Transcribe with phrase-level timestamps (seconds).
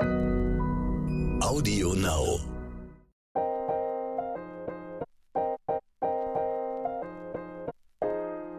[0.00, 2.40] Audio Now.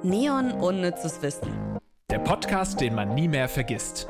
[0.04, 1.80] Neon Unnützes Wissen.
[2.10, 4.08] Der Podcast, den man nie mehr vergisst.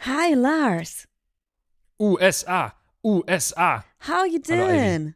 [0.00, 1.08] Hi Lars.
[1.98, 3.84] USA, USA.
[3.98, 5.14] How you doing?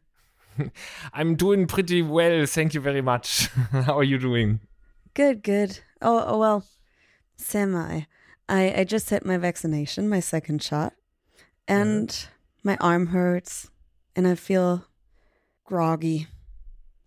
[1.13, 3.47] I'm doing pretty well, thank you very much.
[3.71, 4.59] How are you doing?
[5.13, 5.79] Good, good.
[6.01, 6.63] Oh, oh well,
[7.37, 8.01] semi.
[8.47, 10.93] I I just had my vaccination, my second shot,
[11.67, 12.29] and mm-hmm.
[12.63, 13.69] my arm hurts,
[14.15, 14.85] and I feel
[15.65, 16.27] groggy,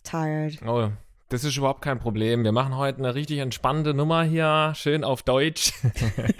[0.05, 0.59] tired.
[0.65, 0.93] Oh,
[1.33, 2.45] das ist überhaupt kein Problem.
[2.45, 5.73] Wir machen heute eine richtig entspannte Nummer hier, schön auf Deutsch.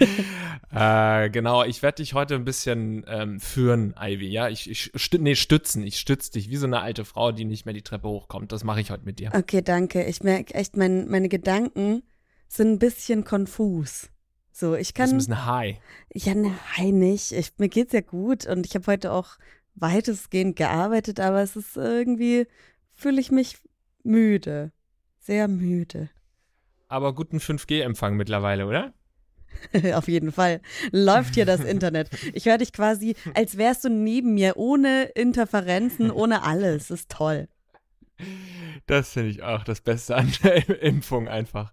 [0.71, 4.27] äh, genau, ich werde dich heute ein bisschen ähm, führen, Ivy.
[4.27, 5.81] Ja, ich, ich stü nee, stützen.
[5.81, 8.51] Ich stütze dich wie so eine alte Frau, die nicht mehr die Treppe hochkommt.
[8.51, 9.31] Das mache ich heute mit dir.
[9.33, 10.03] Okay, danke.
[10.03, 12.03] Ich merke echt, mein, meine Gedanken
[12.47, 14.09] sind ein bisschen konfus.
[14.51, 15.09] So, ich Das ist kann.
[15.09, 15.77] ein bisschen high.
[16.13, 17.31] Ja, nein, nicht.
[17.31, 19.37] Ich, mir geht's ja gut und ich habe heute auch
[19.73, 22.45] weitestgehend gearbeitet, aber es ist irgendwie,
[22.93, 23.57] fühle ich mich
[24.03, 24.71] müde.
[25.25, 26.09] Sehr müde.
[26.89, 28.93] Aber guten 5G-Empfang mittlerweile, oder?
[29.93, 30.59] Auf jeden Fall.
[30.91, 32.09] Läuft hier das Internet.
[32.33, 36.91] Ich höre dich quasi, als wärst du neben mir, ohne Interferenzen, ohne alles.
[36.91, 37.47] ist toll.
[38.85, 41.71] Das finde ich auch das Beste an der Impfung einfach.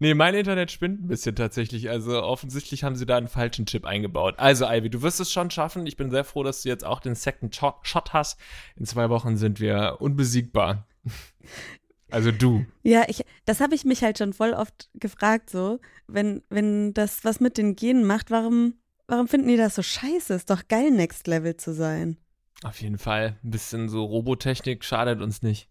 [0.00, 1.90] Nee, mein Internet spinnt ein bisschen tatsächlich.
[1.90, 4.34] Also offensichtlich haben sie da einen falschen Chip eingebaut.
[4.38, 5.86] Also, Ivy, du wirst es schon schaffen.
[5.86, 8.40] Ich bin sehr froh, dass du jetzt auch den Second Shot Shot hast.
[8.76, 10.86] In zwei Wochen sind wir unbesiegbar.
[12.10, 12.64] Also du.
[12.82, 17.24] Ja, ich, das habe ich mich halt schon voll oft gefragt, so, wenn, wenn das
[17.24, 18.74] was mit den Genen macht, warum,
[19.06, 20.34] warum finden die das so scheiße?
[20.34, 22.16] Ist doch geil, Next Level zu sein.
[22.62, 23.38] Auf jeden Fall.
[23.44, 25.68] Ein bisschen so Robotechnik schadet uns nicht.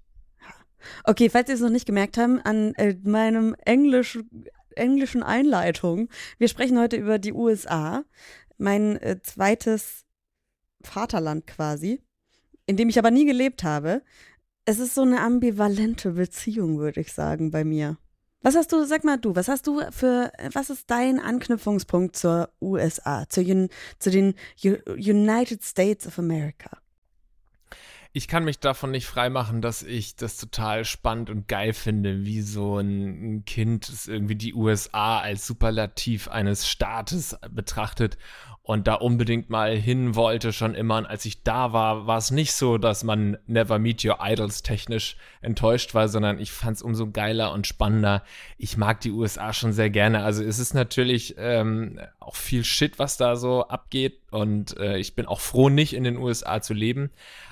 [1.04, 4.20] Okay, falls ihr es noch nicht gemerkt haben, an äh, meinem Englisch,
[4.76, 8.04] englischen Einleitung, wir sprechen heute über die USA,
[8.58, 10.06] mein äh, zweites
[10.82, 12.02] Vaterland quasi,
[12.66, 14.04] in dem ich aber nie gelebt habe.
[14.70, 17.96] Es ist so eine ambivalente Beziehung, würde ich sagen, bei mir.
[18.42, 22.50] Was hast du, sag mal du, was hast du für, was ist dein Anknüpfungspunkt zur
[22.60, 26.70] USA, zu, zu den United States of America?
[28.12, 32.42] Ich kann mich davon nicht freimachen, dass ich das total spannend und geil finde, wie
[32.42, 38.18] so ein Kind irgendwie die USA als Superlativ eines Staates betrachtet
[38.68, 40.98] und da unbedingt mal hin wollte schon immer.
[40.98, 44.62] Und als ich da war, war es nicht so, dass man Never Meet Your Idols
[44.62, 48.24] technisch enttäuscht war, sondern ich fand es umso geiler und spannender.
[48.58, 50.22] Ich mag die USA schon sehr gerne.
[50.22, 55.16] Also es ist natürlich ähm, auch viel Shit, was da so abgeht und äh, ich
[55.16, 57.10] bin auch froh, nicht in den USA zu leben.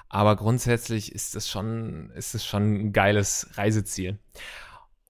[0.10, 4.20] Aber grundsätzlich ist es schon, ist es schon ein geiles Reiseziel.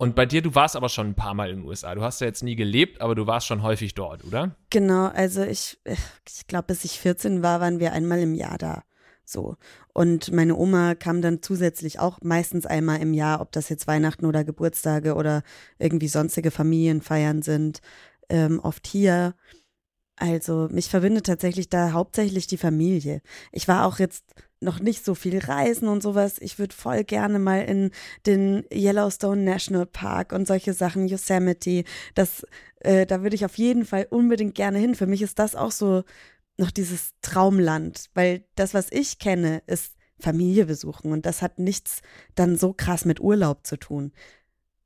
[0.05, 1.95] Und bei dir, du warst aber schon ein paar Mal in den USA.
[1.95, 4.55] Du hast ja jetzt nie gelebt, aber du warst schon häufig dort, oder?
[4.69, 5.79] Genau, also ich,
[6.27, 8.83] ich glaube, bis ich 14 war, waren wir einmal im Jahr da.
[9.23, 9.55] So.
[9.93, 14.27] Und meine Oma kam dann zusätzlich auch meistens einmal im Jahr, ob das jetzt Weihnachten
[14.27, 15.41] oder Geburtstage oder
[15.79, 17.79] irgendwie sonstige Familienfeiern sind,
[18.29, 19.33] ähm, oft hier.
[20.17, 23.23] Also mich verbindet tatsächlich da hauptsächlich die Familie.
[23.51, 24.23] Ich war auch jetzt
[24.65, 26.35] noch nicht so viel reisen und sowas.
[26.39, 27.91] Ich würde voll gerne mal in
[28.25, 31.85] den Yellowstone National Park und solche Sachen, Yosemite.
[32.15, 32.45] Das,
[32.81, 34.95] äh, da würde ich auf jeden Fall unbedingt gerne hin.
[34.95, 36.03] Für mich ist das auch so
[36.57, 42.01] noch dieses Traumland, weil das, was ich kenne, ist Familie besuchen und das hat nichts
[42.35, 44.13] dann so krass mit Urlaub zu tun.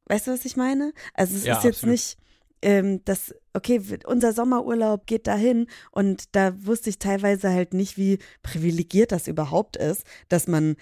[0.05, 0.93] Weißt du, was ich meine?
[1.13, 1.93] Also es Ja, ist jetzt absolut.
[1.93, 2.17] nicht,
[2.61, 8.19] ähm, das, okay, unser Sommerurlaub geht dahin und da wusste ich teilweise halt nicht, wie
[8.43, 10.75] privilegiert das überhaupt ist, dass man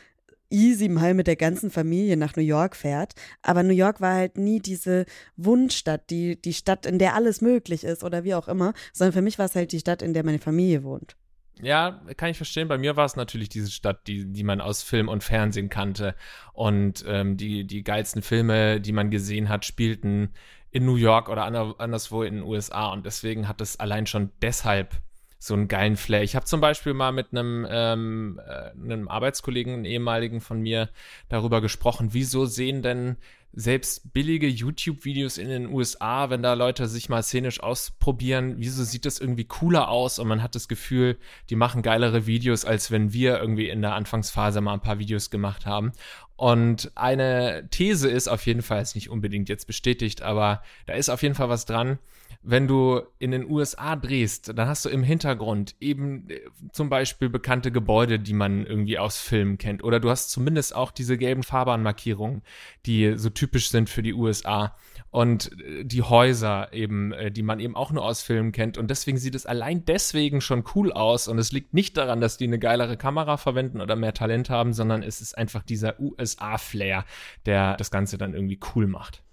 [0.50, 3.14] easy mal mit der ganzen Familie nach New York fährt.
[3.42, 5.06] Aber New York war halt nie diese
[5.36, 9.22] Wunschstadt, die, die Stadt, in der alles möglich ist oder wie auch immer, sondern für
[9.22, 11.18] mich war es halt die Stadt, in der meine Familie wohnt.
[11.62, 12.68] Ja, kann ich verstehen.
[12.68, 16.16] Bei mir war es natürlich diese Stadt, die, die man aus Film und Fernsehen kannte.
[16.54, 20.34] Und ähm, die, die geilsten Filme, die man gesehen hat, spielten
[20.72, 22.88] in New York oder ander, anderswo in den USA.
[22.88, 24.96] Und deswegen hat es allein schon deshalb
[25.40, 26.24] so einen geilen Flair.
[26.24, 30.90] Ich habe zum Beispiel mal mit einem, ähm, äh, einem Arbeitskollegen, einem ehemaligen von mir,
[31.30, 33.18] darüber gesprochen, wieso sehen denn
[33.54, 39.06] selbst billige YouTube-Videos in den USA, wenn da Leute sich mal szenisch ausprobieren, wieso sieht
[39.06, 41.18] das irgendwie cooler aus und man hat das Gefühl,
[41.50, 45.30] die machen geilere Videos, als wenn wir irgendwie in der Anfangsphase mal ein paar Videos
[45.30, 45.92] gemacht haben.
[46.38, 51.10] Und eine These ist auf jeden Fall, ist nicht unbedingt jetzt bestätigt, aber da ist
[51.10, 51.98] auf jeden Fall was dran.
[52.44, 56.42] Wenn du in den USA drehst, dann hast du im Hintergrund eben äh,
[56.72, 59.84] zum Beispiel bekannte Gebäude, die man irgendwie aus Filmen kennt.
[59.84, 62.44] Oder du hast zumindest auch diese gelben Fahrbahnmarkierungen,
[62.86, 64.76] die so typisch sind für die USA
[65.12, 68.78] und äh, die Häuser eben, äh, die man eben auch nur aus Filmen kennt.
[68.78, 71.28] Und deswegen sieht es allein deswegen schon cool aus.
[71.28, 74.74] Und es liegt nicht daran, dass die eine geilere Kamera verwenden oder mehr Talent haben,
[74.74, 77.06] sondern es ist einfach dieser USA-Flair,
[77.46, 79.24] der das Ganze dann irgendwie cool macht.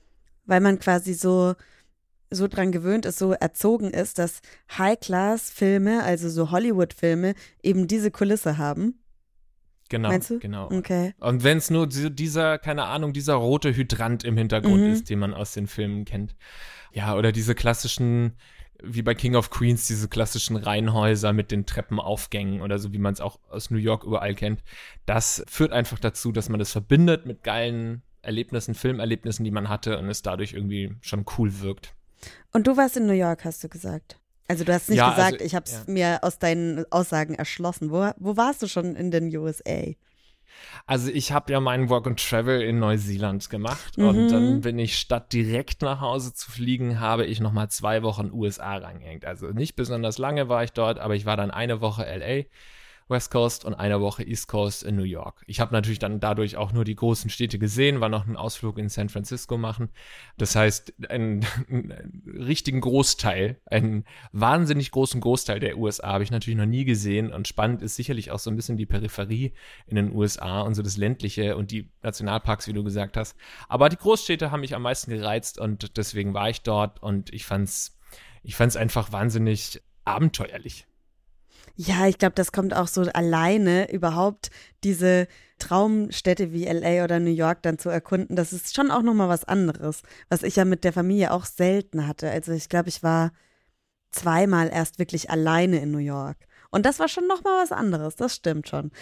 [0.44, 1.54] Weil man quasi so
[2.30, 4.40] so dran gewöhnt ist, so erzogen ist, dass
[4.76, 8.98] High-Class-Filme, also so Hollywood-Filme, eben diese Kulisse haben.
[9.90, 10.38] Genau, Meinst du?
[10.38, 10.70] genau.
[10.72, 11.14] Okay.
[11.20, 14.90] Und wenn es nur dieser, keine Ahnung, dieser rote Hydrant im Hintergrund Mhm.
[14.92, 16.34] ist, den man aus den Filmen kennt.
[16.92, 18.32] Ja, oder diese klassischen,
[18.82, 23.12] wie bei King of Queens, diese klassischen Reihenhäuser mit den Treppenaufgängen oder so, wie man
[23.12, 24.62] es auch aus New York überall kennt.
[25.06, 29.98] Das führt einfach dazu, dass man das verbindet mit geilen Erlebnissen, Filmerlebnissen, die man hatte
[29.98, 31.94] und es dadurch irgendwie schon cool wirkt.
[32.52, 34.18] Und du warst in New York, hast du gesagt.
[34.46, 35.82] Also du hast nicht Ja, gesagt, also, ich habe es ja.
[35.86, 37.90] mir aus deinen Aussagen erschlossen.
[37.90, 39.94] Wo, wo warst du schon in den USA?
[40.86, 44.04] Also ich habe ja meinen Work and Travel in Neuseeland gemacht Mhm.
[44.04, 48.02] und dann bin ich statt direkt nach Hause zu fliegen, habe ich noch mal zwei
[48.02, 49.24] Wochen USA reingehängt.
[49.24, 52.44] Also nicht besonders lange war ich dort, aber ich war dann eine Woche LA,
[53.08, 55.42] West Coast und eine Woche East Coast in New York.
[55.46, 58.78] Ich habe natürlich dann dadurch auch nur die großen Städte gesehen, war noch einen Ausflug
[58.78, 59.90] in San Francisco machen.
[60.38, 66.58] Das heißt, einen, einen richtigen Großteil, einen wahnsinnig großen Großteil der USA habe ich natürlich
[66.58, 69.52] noch nie gesehen und spannend ist sicherlich auch so ein bisschen die Peripherie
[69.86, 73.36] in den USA und so das ländliche und die Nationalparks, wie du gesagt hast.
[73.68, 77.44] Aber die Großstädte haben mich am meisten gereizt und deswegen war ich dort und ich
[77.44, 77.98] fand's,
[78.42, 80.86] ich fand's einfach wahnsinnig abenteuerlich.
[81.76, 84.50] Ja, ich glaube, das kommt auch so alleine überhaupt
[84.84, 85.26] diese
[85.58, 88.36] Traumstädte wie LA oder New York dann zu erkunden.
[88.36, 92.06] Das ist schon auch nochmal was anderes, was ich ja mit der Familie auch selten
[92.06, 92.30] hatte.
[92.30, 93.32] Also ich glaube, ich war
[94.12, 96.36] zweimal erst wirklich alleine in New York.
[96.70, 98.92] Und das war schon nochmal was anderes, das stimmt schon.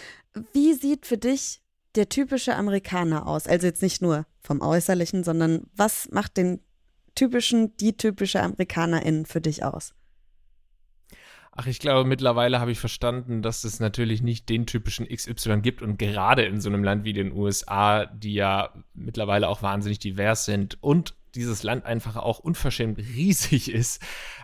[0.53, 1.61] Wie sieht für dich
[1.95, 3.47] der typische Amerikaner aus?
[3.47, 6.59] Also jetzt nicht nur vom Äußerlichen, sondern was macht den
[7.15, 9.93] typischen, die typische Amerikanerin für dich aus?
[11.55, 15.83] Ach, ich glaube, mittlerweile habe ich verstanden, dass es natürlich nicht den typischen XY gibt
[15.83, 20.45] und gerade in so einem Land wie den USA, die ja mittlerweile auch wahnsinnig divers
[20.45, 24.01] sind und dieses Land einfach auch unverschämt riesig ist,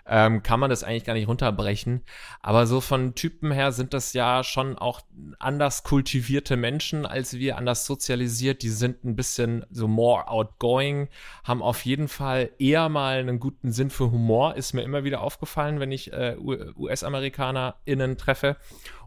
[0.08, 2.04] ähm, kann man das eigentlich gar nicht runterbrechen.
[2.42, 5.02] Aber so von Typen her sind das ja schon auch
[5.38, 8.64] anders kultivierte Menschen als wir, anders sozialisiert.
[8.64, 11.10] Die sind ein bisschen so more outgoing,
[11.44, 15.22] haben auf jeden Fall eher mal einen guten Sinn für Humor, ist mir immer wieder
[15.22, 18.58] aufgefallen, wenn ich äh, US-AmerikanerInnen treffe.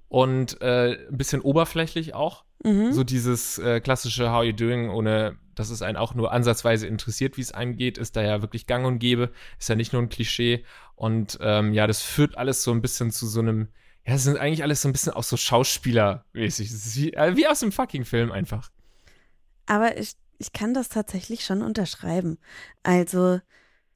[0.08, 2.44] Und äh, ein bisschen oberflächlich auch.
[2.64, 2.93] Mhm.
[2.93, 7.37] So dieses äh, klassische How you doing, ohne dass es einen auch nur ansatzweise interessiert,
[7.37, 10.03] wie es einem geht, ist da ja wirklich gang und gäbe, ist ja nicht nur
[10.03, 10.64] ein Klischee.
[10.94, 13.69] Und ähm, ja, das führt alles so ein bisschen zu so einem,
[14.06, 16.70] ja, es sind eigentlich alles so ein bisschen auch so Schauspielermäßig.
[16.70, 18.70] Es ist wie, äh, wie aus einem fucking Film einfach.
[19.67, 22.38] Aber ich, ich kann das tatsächlich schon unterschreiben.
[22.82, 23.41] Also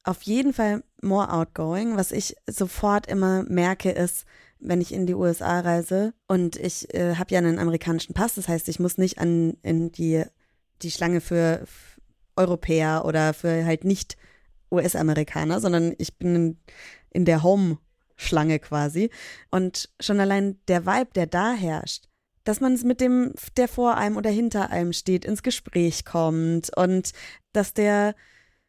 [0.05, 1.97] auf jeden Fall more outgoing.
[1.97, 4.27] Was ich sofort immer merke, ist,
[4.59, 8.49] wenn ich in die USA reise und ich äh, habe ja einen amerikanischen Pass, das
[8.49, 10.25] heißt, ich muss nicht an in die,
[10.83, 11.67] die Schlange für
[12.37, 14.17] Europäer oder für halt nicht
[14.71, 16.59] US-Amerikaner, sondern ich bin in,
[17.11, 19.11] in der Home-Schlange quasi.
[19.51, 22.07] Und schon allein der Vibe, der da herrscht,
[22.45, 26.77] dass man es mit dem, der vor einem oder hinter einem steht, ins Gespräch kommt
[26.77, 27.13] und
[27.53, 28.15] dass der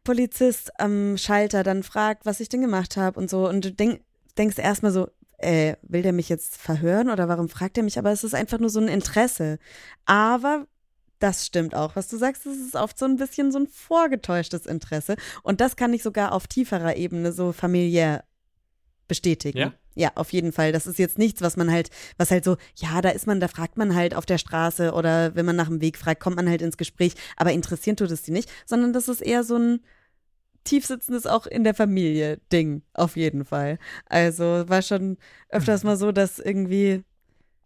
[0.03, 3.47] Polizist am Schalter dann fragt, was ich denn gemacht habe und so.
[3.47, 4.01] Und du denk,
[4.37, 7.99] denkst erstmal so, äh, will der mich jetzt verhören oder warum fragt er mich?
[7.99, 9.59] Aber es ist einfach nur so ein Interesse.
[10.05, 10.67] Aber
[11.19, 14.65] das stimmt auch, was du sagst, es ist oft so ein bisschen so ein vorgetäuschtes
[14.65, 15.15] Interesse.
[15.43, 18.23] Und das kann ich sogar auf tieferer Ebene so familiär
[19.07, 19.57] bestätigen.
[19.57, 19.73] Ja?
[19.95, 20.71] Ja, auf jeden Fall.
[20.71, 23.47] Das ist jetzt nichts, was man halt, was halt so, ja, da ist man, da
[23.47, 26.47] fragt man halt auf der Straße oder wenn man nach dem Weg fragt, kommt man
[26.47, 29.79] halt ins Gespräch, aber interessieren tut es die nicht, sondern das ist eher so ein
[30.67, 33.79] tiefsitzendes auch in der Familie Ding, auf jeden Fall.
[34.05, 35.17] Also war schon
[35.49, 37.03] öfters mal so, dass irgendwie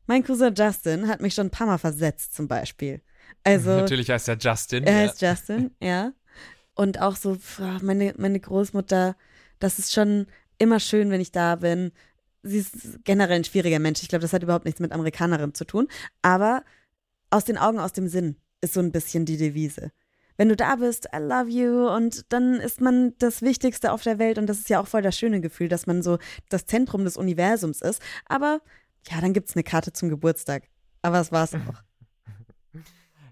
[0.08, 3.02] mein Cousin Justin hat mich schon ein paar Mal versetzt, zum Beispiel.
[3.44, 4.84] Also Natürlich heißt er Justin.
[4.84, 5.00] er ja.
[5.00, 6.14] heißt Justin, ja.
[6.76, 9.16] Und auch so, ah, meine, meine Großmutter,
[9.60, 10.28] das ist schon
[10.58, 11.92] immer schön, wenn ich da bin.
[12.44, 14.02] Sie ist generell ein schwieriger Mensch.
[14.02, 15.88] Ich glaube, das hat überhaupt nichts mit Amerikanerin zu tun.
[16.22, 16.64] Aber
[17.30, 19.92] aus den Augen, aus dem Sinn ist so ein bisschen die Devise.
[20.38, 24.20] Wenn du da bist, I love you und dann ist man das Wichtigste auf der
[24.20, 26.18] Welt und das ist ja auch voll das schöne Gefühl, dass man so
[26.50, 28.02] das Zentrum des Universums ist.
[28.26, 28.62] Aber
[29.10, 30.64] ja, dann gibt es eine Karte zum Geburtstag.
[31.02, 31.58] Aber das war's auch.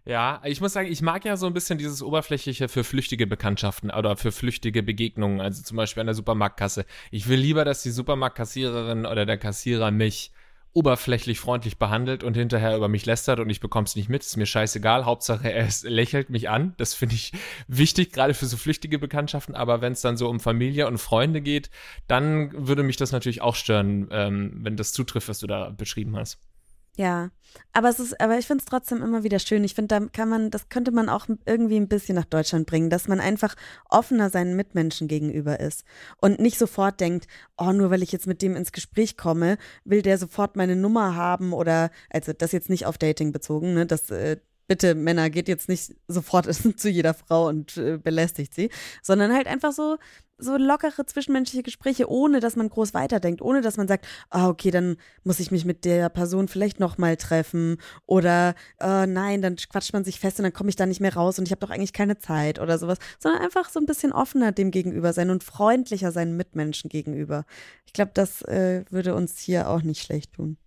[0.06, 3.91] Ja, ich muss sagen, ich mag ja so ein bisschen dieses Oberflächliche für flüchtige Bekanntschaften
[3.91, 6.86] oder für flüchtige Begegnungen, also zum Beispiel an der Supermarktkasse.
[7.12, 10.32] Ich will lieber, dass die Supermarktkassiererin oder der Kassierer mich
[10.73, 14.23] oberflächlich freundlich behandelt und hinterher über mich lästert und ich bekomme es nicht mit.
[14.23, 15.05] Ist mir scheißegal.
[15.05, 16.73] Hauptsache, er ist, lächelt mich an.
[16.77, 17.31] Das finde ich
[17.67, 19.55] wichtig, gerade für so flüchtige Bekanntschaften.
[19.55, 21.69] Aber wenn es dann so um Familie und Freunde geht,
[22.07, 26.15] dann würde mich das natürlich auch stören, ähm, wenn das zutrifft, was du da beschrieben
[26.15, 26.39] hast.
[26.98, 27.29] Ja,
[27.72, 29.63] aber es ist, aber ich finde es trotzdem immer wieder schön.
[29.63, 32.89] Ich finde, da kann man, das könnte man auch irgendwie ein bisschen nach Deutschland bringen,
[32.89, 33.55] dass man einfach
[33.89, 35.86] offener seinen Mitmenschen gegenüber ist
[36.17, 37.27] und nicht sofort denkt,
[37.58, 41.15] oh, nur weil ich jetzt mit dem ins Gespräch komme, will der sofort meine Nummer
[41.15, 44.38] haben oder, also das jetzt nicht auf Dating bezogen, ne, das äh,
[44.69, 46.45] bitte Männer, geht jetzt nicht sofort
[46.77, 48.69] zu jeder Frau und äh, belästigt sie,
[49.01, 49.97] sondern halt einfach so,
[50.38, 54.69] so lockere zwischenmenschliche Gespräche, ohne dass man groß weiterdenkt, ohne dass man sagt, ah, okay,
[54.69, 59.91] dann muss ich mich mit der Person vielleicht nochmal treffen oder äh, nein, dann quatscht
[59.91, 61.71] man sich fest und dann komme ich da nicht mehr raus und ich habe doch
[61.71, 65.43] eigentlich keine Zeit oder sowas, sondern einfach so ein bisschen offener dem gegenüber sein und
[65.43, 67.43] freundlicher seinen Mitmenschen gegenüber.
[67.88, 70.57] Ich glaube, das äh, würde uns hier auch nicht schlecht tun.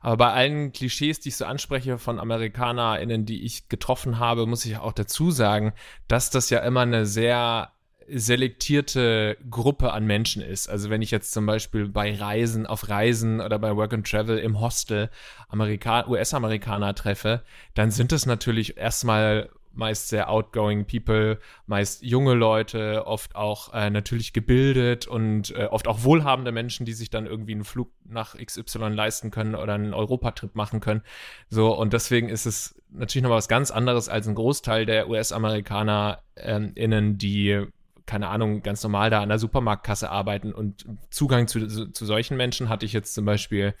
[0.00, 4.64] Aber bei allen Klischees, die ich so anspreche von AmerikanerInnen, die ich getroffen habe, muss
[4.64, 5.72] ich auch dazu sagen,
[6.06, 7.72] dass das ja immer eine sehr
[8.10, 10.68] selektierte Gruppe an Menschen ist.
[10.68, 14.38] Also wenn ich jetzt zum Beispiel bei Reisen, auf Reisen oder bei Work and Travel
[14.38, 15.10] im Hostel
[15.52, 17.42] US-Amerikaner treffe,
[17.74, 23.88] dann sind es natürlich erstmal meist sehr outgoing People, meist junge Leute, oft auch äh,
[23.88, 28.36] natürlich gebildet und äh, oft auch wohlhabende Menschen, die sich dann irgendwie einen Flug nach
[28.36, 31.02] XY leisten können oder einen Europatrip machen können.
[31.48, 36.22] So, und deswegen ist es natürlich noch was ganz anderes als ein Großteil der US-Amerikaner
[36.36, 37.66] ähm, innen, die
[38.06, 42.38] keine Ahnung, ganz normal da an der Supermarktkasse arbeiten und Zugang zu, zu, zu solchen
[42.38, 43.74] Menschen hatte ich jetzt zum Beispiel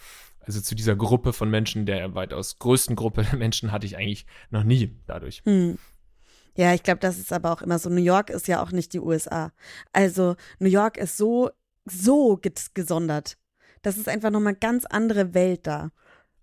[0.48, 4.24] also zu dieser Gruppe von Menschen, der weitaus größten Gruppe der Menschen hatte ich eigentlich
[4.50, 5.42] noch nie dadurch.
[5.44, 5.78] Hm.
[6.58, 7.88] Ja, ich glaube, das ist aber auch immer so.
[7.88, 9.52] New York ist ja auch nicht die USA.
[9.92, 11.50] Also New York ist so,
[11.84, 12.40] so
[12.74, 13.38] gesondert.
[13.82, 15.92] Das ist einfach nochmal eine ganz andere Welt da.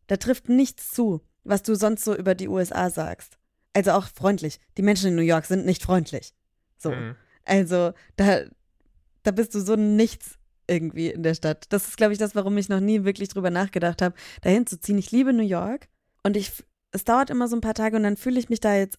[0.07, 3.37] Da trifft nichts zu, was du sonst so über die USA sagst.
[3.73, 4.61] Also auch freundlich.
[4.77, 6.33] Die Menschen in New York sind nicht freundlich.
[6.77, 6.91] So.
[6.91, 7.17] Mhm.
[7.43, 8.43] Also da,
[9.23, 11.65] da bist du so nichts irgendwie in der Stadt.
[11.73, 14.79] Das ist, glaube ich, das, warum ich noch nie wirklich drüber nachgedacht habe, dahin zu
[14.79, 14.97] ziehen.
[14.97, 15.89] Ich liebe New York
[16.23, 16.53] und ich,
[16.91, 18.97] es dauert immer so ein paar Tage und dann fühle ich mich da jetzt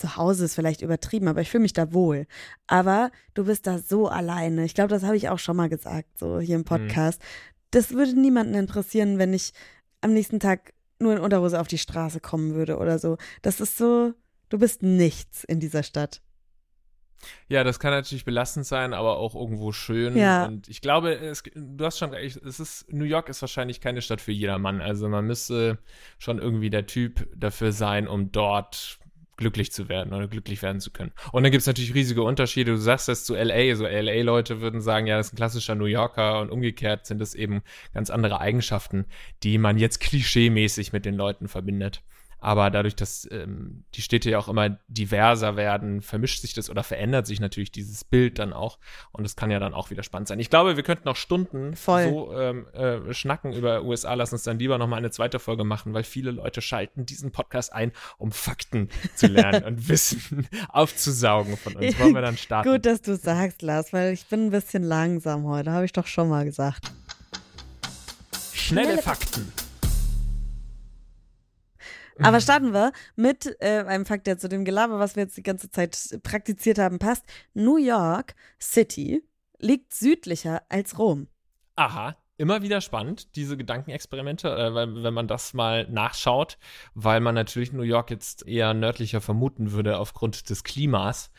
[0.00, 2.26] zu Hause ist vielleicht übertrieben, aber ich fühle mich da wohl.
[2.66, 4.64] Aber du bist da so alleine.
[4.64, 6.66] Ich glaube, das habe ich auch schon mal gesagt, so hier im mhm.
[6.66, 7.20] Podcast.
[7.20, 7.26] Mhm.
[7.70, 9.52] Das würde niemanden interessieren, wenn ich
[10.00, 13.16] am nächsten Tag nur in Unterhose auf die Straße kommen würde oder so.
[13.42, 14.12] Das ist so,
[14.48, 16.20] du bist nichts in dieser Stadt.
[17.48, 20.16] Ja, das kann natürlich belastend sein, aber auch irgendwo schön.
[20.16, 20.46] Ja.
[20.46, 24.02] Und ich glaube, es, du hast schon recht, es ist, New York ist wahrscheinlich keine
[24.02, 24.80] Stadt für jedermann.
[24.80, 25.78] Also man müsste
[26.18, 28.99] schon irgendwie der Typ dafür sein, um dort
[29.40, 31.12] glücklich zu werden oder glücklich werden zu können.
[31.32, 32.72] Und dann gibt es natürlich riesige Unterschiede.
[32.72, 35.86] Du sagst das zu LA, so LA-Leute würden sagen, ja, das ist ein klassischer New
[35.86, 39.06] Yorker und umgekehrt sind es eben ganz andere Eigenschaften,
[39.42, 42.02] die man jetzt klischeemäßig mit den Leuten verbindet.
[42.40, 46.82] Aber dadurch, dass ähm, die Städte ja auch immer diverser werden, vermischt sich das oder
[46.82, 48.78] verändert sich natürlich dieses Bild dann auch.
[49.12, 50.40] Und das kann ja dann auch wieder spannend sein.
[50.40, 52.08] Ich glaube, wir könnten noch Stunden Voll.
[52.08, 54.14] so ähm, äh, schnacken über USA.
[54.14, 57.30] Lass uns dann lieber noch mal eine zweite Folge machen, weil viele Leute schalten diesen
[57.30, 61.98] Podcast ein, um Fakten zu lernen und Wissen aufzusaugen von uns.
[61.98, 62.70] Wollen wir dann starten?
[62.70, 65.72] Gut, dass du sagst, Lars, weil ich bin ein bisschen langsam heute.
[65.72, 66.90] Habe ich doch schon mal gesagt.
[68.52, 69.52] Schnelle Fakten.
[72.22, 75.42] Aber starten wir mit äh, einem Fakt, der zu dem Gelaber, was wir jetzt die
[75.42, 77.24] ganze Zeit praktiziert haben, passt.
[77.54, 79.22] New York City
[79.58, 81.28] liegt südlicher als Rom.
[81.76, 86.58] Aha, immer wieder spannend, diese Gedankenexperimente, äh, wenn, wenn man das mal nachschaut,
[86.94, 91.30] weil man natürlich New York jetzt eher nördlicher vermuten würde aufgrund des Klimas.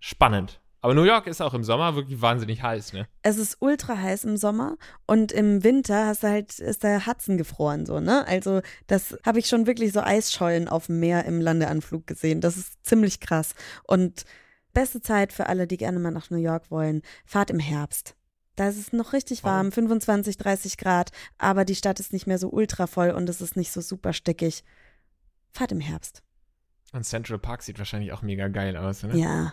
[0.00, 0.60] Spannend.
[0.82, 3.06] Aber New York ist auch im Sommer wirklich wahnsinnig heiß, ne?
[3.22, 7.36] Es ist ultra heiß im Sommer und im Winter hast du halt, ist der Hudson
[7.36, 8.26] gefroren, so, ne?
[8.26, 12.40] Also, das habe ich schon wirklich so Eisschollen auf dem Meer im Landeanflug gesehen.
[12.40, 13.54] Das ist ziemlich krass.
[13.86, 14.24] Und
[14.72, 18.16] beste Zeit für alle, die gerne mal nach New York wollen, fahrt im Herbst.
[18.56, 19.72] Da ist es noch richtig warm, oh.
[19.72, 23.56] 25, 30 Grad, aber die Stadt ist nicht mehr so ultra voll und es ist
[23.56, 24.64] nicht so super stickig.
[25.52, 26.22] Fahrt im Herbst.
[26.92, 29.16] Und Central Park sieht wahrscheinlich auch mega geil aus, ne?
[29.16, 29.52] Ja.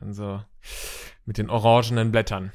[0.00, 0.42] Dann so
[1.24, 2.52] mit den orangenen Blättern.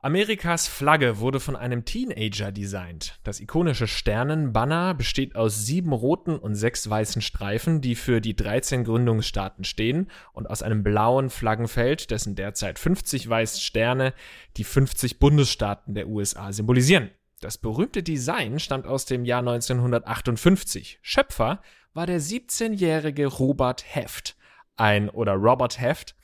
[0.00, 3.18] Amerikas Flagge wurde von einem Teenager designt.
[3.24, 8.84] Das ikonische Sternenbanner besteht aus sieben roten und sechs weißen Streifen, die für die 13
[8.84, 14.14] Gründungsstaaten stehen, und aus einem blauen Flaggenfeld, dessen derzeit 50 weiße Sterne
[14.56, 17.10] die 50 Bundesstaaten der USA symbolisieren.
[17.40, 21.00] Das berühmte Design stammt aus dem Jahr 1958.
[21.02, 21.60] Schöpfer
[21.92, 24.36] war der 17-jährige Robert Heft,
[24.76, 26.14] ein oder Robert Heft,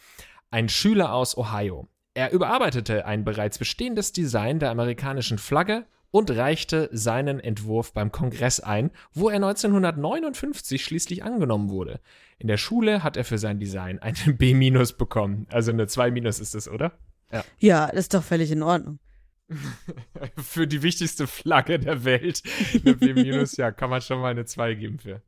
[0.54, 1.88] ein Schüler aus Ohio.
[2.14, 8.60] Er überarbeitete ein bereits bestehendes Design der amerikanischen Flagge und reichte seinen Entwurf beim Kongress
[8.60, 11.98] ein, wo er 1959 schließlich angenommen wurde.
[12.38, 14.54] In der Schule hat er für sein Design eine B-
[14.96, 15.48] bekommen.
[15.50, 16.92] Also eine 2- ist es, oder?
[17.32, 17.44] Ja.
[17.58, 19.00] ja, das ist doch völlig in Ordnung.
[20.36, 22.44] für die wichtigste Flagge der Welt.
[22.74, 23.12] Eine B-
[23.56, 25.20] ja, kann man schon mal eine 2 geben für.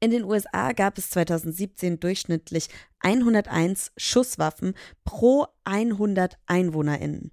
[0.00, 2.68] In den USA gab es 2017 durchschnittlich
[3.00, 4.74] 101 Schusswaffen
[5.04, 7.32] pro 100 EinwohnerInnen.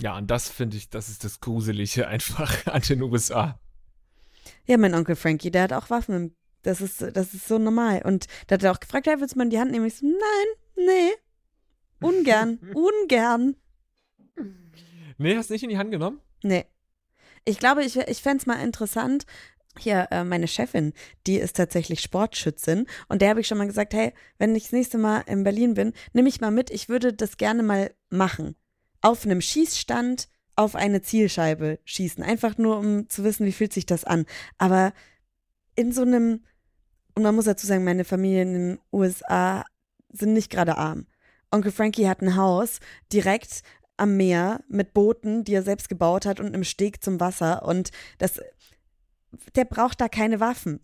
[0.00, 3.58] Ja, und das finde ich, das ist das Gruselige einfach an den USA.
[4.66, 6.36] Ja, mein Onkel Frankie, der hat auch Waffen.
[6.62, 8.02] Das ist, das ist so normal.
[8.04, 9.86] Und da hat er auch gefragt, hey, willst du mal in die Hand nehmen?
[9.86, 11.12] Ich so, nein, nee.
[12.00, 13.56] Ungern, ungern.
[15.18, 16.20] Nee, hast du nicht in die Hand genommen?
[16.42, 16.66] Nee.
[17.44, 19.24] Ich glaube, ich, ich fände es mal interessant,
[19.78, 20.92] hier äh, meine Chefin,
[21.26, 24.72] die ist tatsächlich Sportschützin und der habe ich schon mal gesagt, hey, wenn ich das
[24.72, 28.54] nächste Mal in Berlin bin, nimm mich mal mit, ich würde das gerne mal machen.
[29.00, 33.86] Auf einem Schießstand auf eine Zielscheibe schießen, einfach nur um zu wissen, wie fühlt sich
[33.86, 34.26] das an.
[34.58, 34.92] Aber
[35.74, 36.42] in so einem
[37.14, 39.64] und man muss dazu sagen, meine Familie in den USA
[40.10, 41.06] sind nicht gerade arm.
[41.50, 42.80] Onkel Frankie hat ein Haus
[43.12, 43.62] direkt
[43.96, 47.90] am Meer mit Booten, die er selbst gebaut hat und einem Steg zum Wasser und
[48.18, 48.40] das
[49.54, 50.80] der braucht da keine Waffen.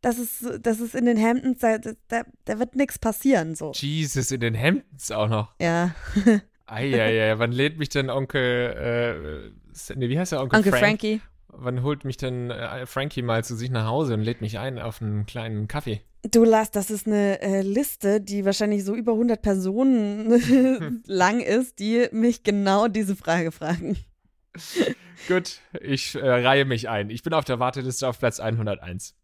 [0.00, 3.72] Das ist, das ist in den Hamptons, da, da, da wird nichts passieren, so.
[3.74, 5.54] Jesus, in den Hamptons auch noch.
[5.60, 5.94] Ja.
[6.66, 9.52] Eieiei, wann lädt mich denn Onkel,
[9.90, 10.58] äh, nee, wie heißt der Onkel?
[10.58, 10.84] Onkel Frank?
[10.84, 11.20] Frankie.
[11.48, 14.78] Wann holt mich denn äh, Frankie mal zu sich nach Hause und lädt mich ein
[14.78, 16.02] auf einen kleinen Kaffee?
[16.30, 21.78] Du Lars, das ist eine äh, Liste, die wahrscheinlich so über 100 Personen lang ist,
[21.78, 23.96] die mich genau diese Frage fragen.
[25.26, 27.10] Gut, ich äh, reihe mich ein.
[27.10, 29.14] Ich bin auf der Warteliste auf Platz 101.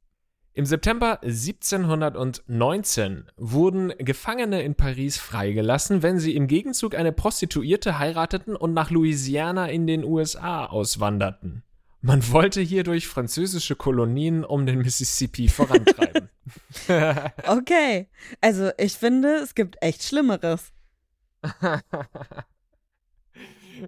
[0.57, 8.55] Im September 1719 wurden Gefangene in Paris freigelassen, wenn sie im Gegenzug eine Prostituierte heirateten
[8.55, 11.64] und nach Louisiana in den USA auswanderten.
[12.03, 16.29] Man wollte hierdurch französische Kolonien um den Mississippi vorantreiben.
[17.49, 18.09] okay,
[18.41, 20.73] also ich finde, es gibt echt Schlimmeres.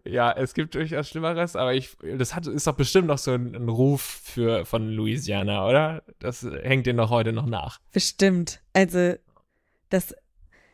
[0.05, 3.55] Ja, es gibt durchaus Schlimmeres, aber ich, das hat, ist doch bestimmt noch so ein,
[3.55, 6.03] ein Ruf für, von Louisiana, oder?
[6.19, 7.81] Das hängt dir noch heute noch nach.
[7.93, 8.63] Bestimmt.
[8.73, 9.15] Also,
[9.89, 10.15] das,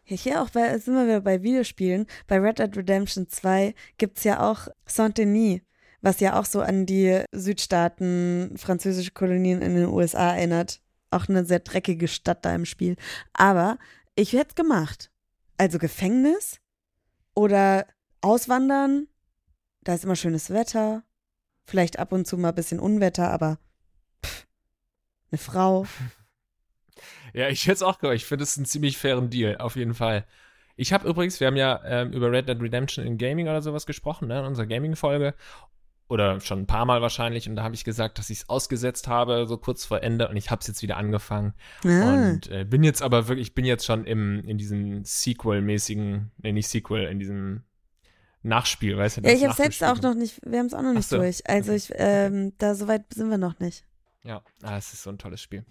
[0.04, 2.06] hier auch bei, sind wir wieder bei Videospielen.
[2.26, 5.60] Bei Red Dead Redemption 2 gibt es ja auch Saint-Denis,
[6.00, 10.80] was ja auch so an die Südstaaten, französische Kolonien in den USA erinnert.
[11.10, 12.96] Auch eine sehr dreckige Stadt da im Spiel.
[13.32, 13.78] Aber
[14.14, 15.10] ich hätte es gemacht.
[15.58, 16.58] Also Gefängnis
[17.34, 17.86] oder
[18.22, 19.08] Auswandern,
[19.82, 21.02] da ist immer schönes Wetter,
[21.64, 23.58] vielleicht ab und zu mal ein bisschen Unwetter, aber
[24.24, 24.46] pff,
[25.30, 25.86] eine Frau.
[27.34, 28.16] Ja, ich hätte es auch gehört.
[28.16, 30.26] Ich finde es einen ziemlich fairen Deal, auf jeden Fall.
[30.76, 33.86] Ich habe übrigens, wir haben ja ähm, über Red Dead Redemption in Gaming oder sowas
[33.86, 35.34] gesprochen, ne, in unserer Gaming-Folge.
[36.08, 37.48] Oder schon ein paar Mal wahrscheinlich.
[37.48, 40.28] Und da habe ich gesagt, dass ich es ausgesetzt habe, so kurz vor Ende.
[40.28, 41.54] Und ich habe es jetzt wieder angefangen.
[41.86, 42.32] Ah.
[42.32, 46.52] Und äh, bin jetzt aber wirklich, ich bin jetzt schon im, in diesem Sequel-mäßigen, nee,
[46.52, 47.62] nicht Sequel, in diesem
[48.42, 49.20] Nachspiel, weißt du?
[49.22, 51.16] Ja, ich habe selbst auch noch nicht, wir haben es auch noch nicht so.
[51.16, 51.48] durch.
[51.48, 53.84] Also ich, ähm, da so weit sind wir noch nicht.
[54.24, 55.64] Ja, ah, es ist so ein tolles Spiel.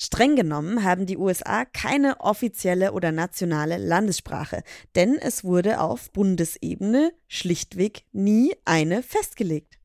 [0.00, 4.62] Streng genommen haben die USA keine offizielle oder nationale Landessprache,
[4.94, 9.78] denn es wurde auf Bundesebene schlichtweg nie eine festgelegt.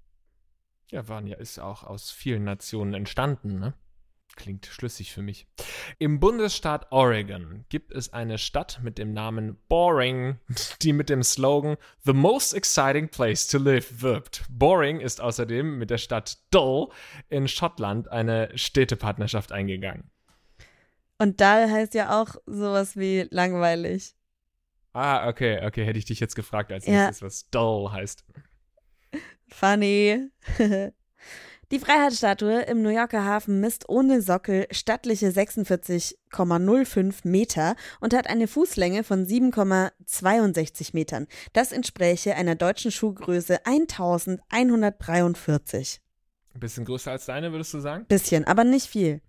[0.91, 3.73] Ja, waren ja, ist auch aus vielen Nationen entstanden, ne?
[4.35, 5.45] Klingt schlüssig für mich.
[5.99, 10.39] Im Bundesstaat Oregon gibt es eine Stadt mit dem Namen Boring,
[10.81, 14.43] die mit dem Slogan The most exciting place to live wirbt.
[14.49, 16.89] Boring ist außerdem mit der Stadt Dull
[17.29, 20.09] in Schottland eine Städtepartnerschaft eingegangen.
[21.19, 24.15] Und Dull heißt ja auch sowas wie langweilig.
[24.93, 27.27] Ah, okay, okay, hätte ich dich jetzt gefragt als nächstes, ja.
[27.27, 28.25] was Dull heißt.
[29.47, 30.31] Funny.
[31.71, 38.47] Die Freiheitsstatue im New Yorker Hafen misst ohne Sockel stattliche 46,05 Meter und hat eine
[38.47, 41.26] Fußlänge von 7,62 Metern.
[41.54, 46.02] Das entspräche einer deutschen Schuhgröße 1143.
[46.54, 48.06] Ein bisschen größer als deine, würdest du sagen?
[48.08, 49.21] Bisschen, aber nicht viel.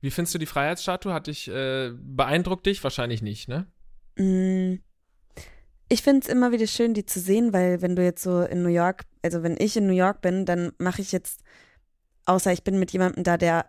[0.00, 1.12] Wie findest du die Freiheitsstatue?
[1.12, 2.82] Hat dich äh, beeindruckt dich?
[2.82, 3.66] Wahrscheinlich nicht, ne?
[4.16, 4.76] Mm,
[5.90, 8.62] Ich finde es immer wieder schön, die zu sehen, weil wenn du jetzt so in
[8.62, 11.42] New York, also wenn ich in New York bin, dann mache ich jetzt,
[12.26, 13.66] außer ich bin mit jemandem da, der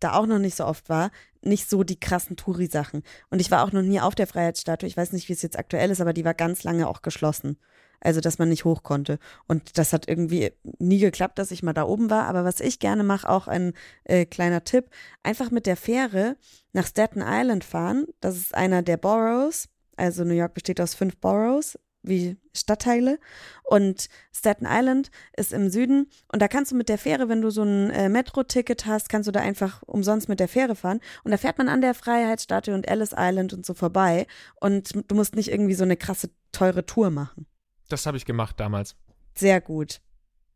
[0.00, 1.10] da auch noch nicht so oft war,
[1.42, 3.02] nicht so die krassen Touri-Sachen.
[3.30, 4.88] Und ich war auch noch nie auf der Freiheitsstatue.
[4.88, 7.58] Ich weiß nicht, wie es jetzt aktuell ist, aber die war ganz lange auch geschlossen.
[8.00, 9.18] Also, dass man nicht hoch konnte.
[9.46, 12.26] Und das hat irgendwie nie geklappt, dass ich mal da oben war.
[12.26, 13.72] Aber was ich gerne mache, auch ein
[14.04, 14.90] äh, kleiner Tipp,
[15.22, 16.36] einfach mit der Fähre
[16.72, 18.06] nach Staten Island fahren.
[18.20, 19.68] Das ist einer der Boroughs.
[19.96, 23.18] Also New York besteht aus fünf Boroughs wie Stadtteile.
[23.64, 26.10] Und Staten Island ist im Süden.
[26.32, 29.26] Und da kannst du mit der Fähre, wenn du so ein äh, Metro-Ticket hast, kannst
[29.26, 31.00] du da einfach umsonst mit der Fähre fahren.
[31.24, 34.26] Und da fährt man an der Freiheitsstatue und Ellis Island und so vorbei.
[34.60, 37.46] Und du musst nicht irgendwie so eine krasse, teure Tour machen.
[37.88, 38.96] Das habe ich gemacht damals.
[39.34, 40.00] Sehr gut.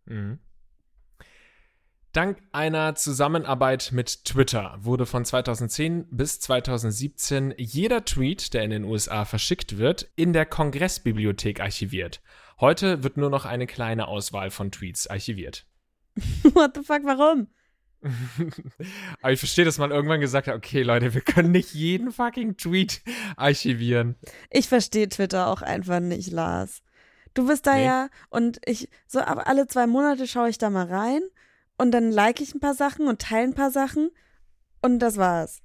[0.06, 0.38] Mhm.
[2.12, 8.82] Dank einer Zusammenarbeit mit Twitter wurde von 2010 bis 2017 jeder Tweet, der in den
[8.82, 12.20] USA verschickt wird, in der Kongressbibliothek archiviert.
[12.58, 15.66] Heute wird nur noch eine kleine Auswahl von Tweets archiviert.
[16.52, 17.46] What the fuck, warum?
[19.22, 22.56] Aber ich verstehe, dass man irgendwann gesagt hat, okay Leute, wir können nicht jeden fucking
[22.56, 23.02] Tweet
[23.36, 24.16] archivieren.
[24.50, 26.82] Ich verstehe Twitter auch einfach nicht, Lars.
[27.34, 27.84] Du bist da nee.
[27.84, 31.22] ja und ich, so aber alle zwei Monate schaue ich da mal rein
[31.80, 34.10] und dann like ich ein paar Sachen und teile ein paar Sachen
[34.82, 35.62] und das war's.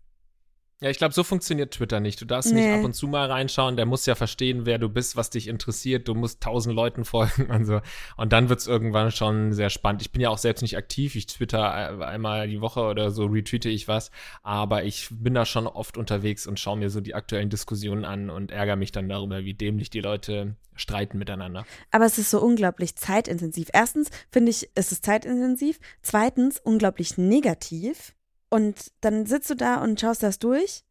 [0.82, 2.20] Ja, ich glaube, so funktioniert Twitter nicht.
[2.20, 2.60] Du darfst nee.
[2.60, 3.78] nicht ab und zu mal reinschauen.
[3.78, 6.10] Der muss ja verstehen, wer du bist, was dich interessiert.
[6.10, 7.80] Du musst tausend Leuten folgen und so.
[8.18, 10.02] Und dann wird's irgendwann schon sehr spannend.
[10.02, 11.16] Ich bin ja auch selbst nicht aktiv.
[11.16, 14.12] Ich twitter einmal die Woche oder so, retweete ich was.
[14.44, 18.30] Aber ich bin da schon oft unterwegs und schaue mir so die aktuellen Diskussionen an
[18.30, 21.66] und ärgere mich dann darüber, wie dämlich die Leute streiten miteinander.
[21.92, 23.70] Aber es ist so unglaublich zeitintensiv.
[23.72, 25.80] Erstens finde ich, es ist zeitintensiv.
[26.02, 28.14] Zweitens unglaublich negativ.
[28.56, 30.86] Und dann sitzt du da und schaust das durch.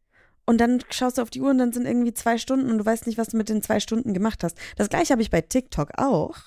[0.45, 2.85] Und dann schaust du auf die Uhr und dann sind irgendwie zwei Stunden und du
[2.85, 4.55] weißt nicht, was du mit den zwei Stunden gemacht hast.
[4.75, 6.37] Das gleiche habe ich bei TikTok auch.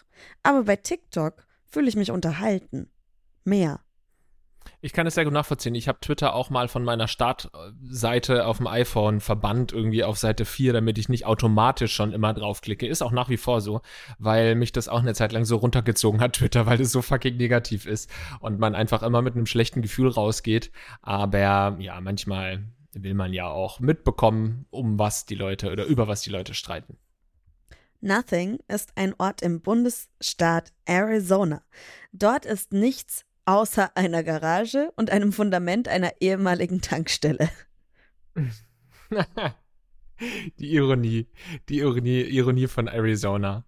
[0.44, 2.88] Aber bei TikTok fühle ich mich unterhalten.
[3.42, 3.80] Mehr.
[4.80, 5.74] Ich kann es sehr gut nachvollziehen.
[5.74, 10.44] Ich habe Twitter auch mal von meiner Startseite auf dem iPhone verbannt, irgendwie auf Seite
[10.44, 12.86] 4, damit ich nicht automatisch schon immer draufklicke.
[12.86, 13.80] Ist auch nach wie vor so,
[14.20, 17.36] weil mich das auch eine Zeit lang so runtergezogen hat, Twitter, weil das so fucking
[17.36, 20.70] negativ ist und man einfach immer mit einem schlechten Gefühl rausgeht.
[21.02, 26.22] Aber ja, manchmal will man ja auch mitbekommen, um was die Leute oder über was
[26.22, 26.98] die Leute streiten.
[28.00, 31.62] Nothing ist ein Ort im Bundesstaat Arizona.
[32.12, 37.48] Dort ist nichts außer einer Garage und einem Fundament einer ehemaligen Tankstelle.
[40.58, 41.28] die Ironie,
[41.70, 43.64] die Ironie, Ironie von Arizona.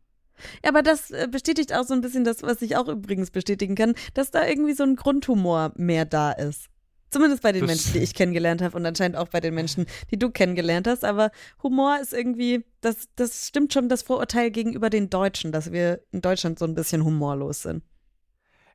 [0.62, 3.74] Ja, aber das äh, bestätigt auch so ein bisschen das, was ich auch übrigens bestätigen
[3.74, 6.66] kann, dass da irgendwie so ein Grundhumor mehr da ist.
[7.08, 9.86] Zumindest bei den das Menschen, die ich kennengelernt habe und anscheinend auch bei den Menschen,
[10.10, 11.06] die du kennengelernt hast.
[11.06, 11.30] Aber
[11.62, 16.20] Humor ist irgendwie, das, das stimmt schon das Vorurteil gegenüber den Deutschen, dass wir in
[16.20, 17.82] Deutschland so ein bisschen humorlos sind.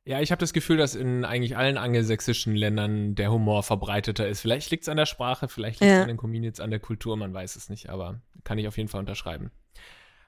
[0.06, 4.40] Ja, ich habe das Gefühl, dass in eigentlich allen angelsächsischen Ländern der Humor verbreiteter ist.
[4.40, 6.02] Vielleicht liegt es an der Sprache, vielleicht liegt es ja.
[6.02, 8.88] an den Communities, an der Kultur, man weiß es nicht, aber kann ich auf jeden
[8.88, 9.50] Fall unterschreiben.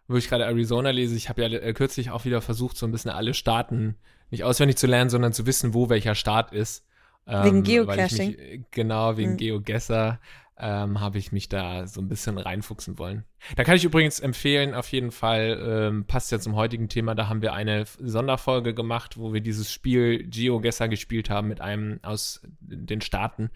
[0.09, 2.93] Wo ich gerade Arizona lese, ich habe ja äh, kürzlich auch wieder versucht, so ein
[2.93, 3.95] bisschen alle Staaten
[4.31, 6.85] nicht auswendig zu lernen, sondern zu wissen, wo welcher Staat ist.
[7.25, 8.37] Wegen ähm, Geocaching.
[8.37, 9.37] Mich, genau, wegen mhm.
[9.37, 10.19] GeoGuessr
[10.61, 13.25] ähm, habe ich mich da so ein bisschen reinfuchsen wollen.
[13.57, 17.29] Da kann ich übrigens empfehlen, auf jeden Fall, ähm, passt ja zum heutigen Thema, da
[17.29, 22.41] haben wir eine Sonderfolge gemacht, wo wir dieses Spiel GeoGuessr gespielt haben mit einem aus
[22.61, 23.51] den Staaten,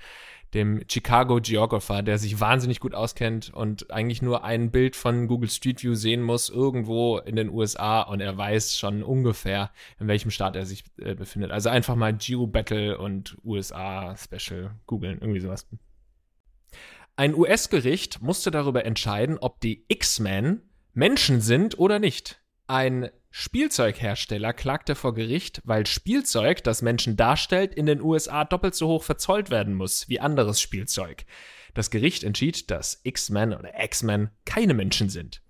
[0.54, 5.50] dem Chicago Geographer, der sich wahnsinnig gut auskennt und eigentlich nur ein Bild von Google
[5.50, 10.30] Street View sehen muss, irgendwo in den USA und er weiß schon ungefähr, in welchem
[10.30, 11.50] Staat er sich äh, befindet.
[11.50, 15.66] Also einfach mal Geo Battle und USA Special googeln, irgendwie sowas.
[17.16, 20.62] Ein US-Gericht musste darüber entscheiden, ob die X-Men
[20.94, 22.42] Menschen sind oder nicht.
[22.66, 28.88] Ein Spielzeughersteller klagte vor Gericht, weil Spielzeug, das Menschen darstellt, in den USA doppelt so
[28.88, 31.24] hoch verzollt werden muss wie anderes Spielzeug.
[31.74, 35.42] Das Gericht entschied, dass X-Men oder X-Men keine Menschen sind.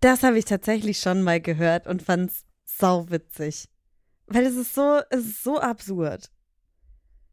[0.00, 3.68] Das habe ich tatsächlich schon mal gehört und fand's sauwitzig.
[4.26, 6.30] Weil es ist so, es ist so absurd.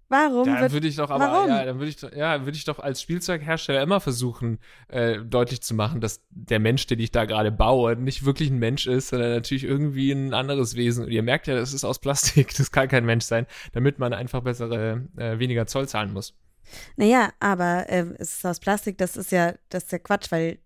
[0.08, 0.46] Warum?
[0.46, 1.50] Da würde ich doch aber, warum?
[1.50, 5.74] ja, dann würde ich, ja, würde ich doch als Spielzeughersteller immer versuchen, äh, deutlich zu
[5.74, 9.32] machen, dass der Mensch, den ich da gerade baue, nicht wirklich ein Mensch ist, sondern
[9.32, 11.06] natürlich irgendwie ein anderes Wesen.
[11.06, 14.14] Und ihr merkt ja, das ist aus Plastik, das kann kein Mensch sein, damit man
[14.14, 16.36] einfach bessere, äh, weniger Zoll zahlen muss.
[16.98, 20.60] Naja, aber äh, es ist aus Plastik, das ist ja, das ist ja Quatsch, weil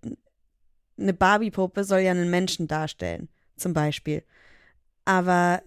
[0.97, 4.23] eine Barbie-Puppe soll ja einen Menschen darstellen, zum Beispiel.
[5.09, 5.63] Aber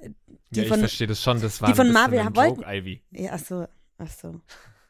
[0.51, 2.77] die ja, von, ich verstehe das schon, das war die von Marvel ein wollten, Joke,
[2.77, 3.03] Ivy.
[3.11, 3.67] Ja, ach so,
[3.99, 4.41] ach so.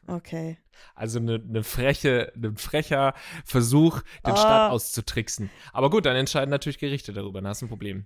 [0.05, 0.59] Okay.
[0.93, 4.35] Also eine, eine freche, ein frecher Versuch, den oh.
[4.35, 5.49] Staat auszutricksen.
[5.71, 8.05] Aber gut, dann entscheiden natürlich Gerichte darüber, dann hast du ein Problem.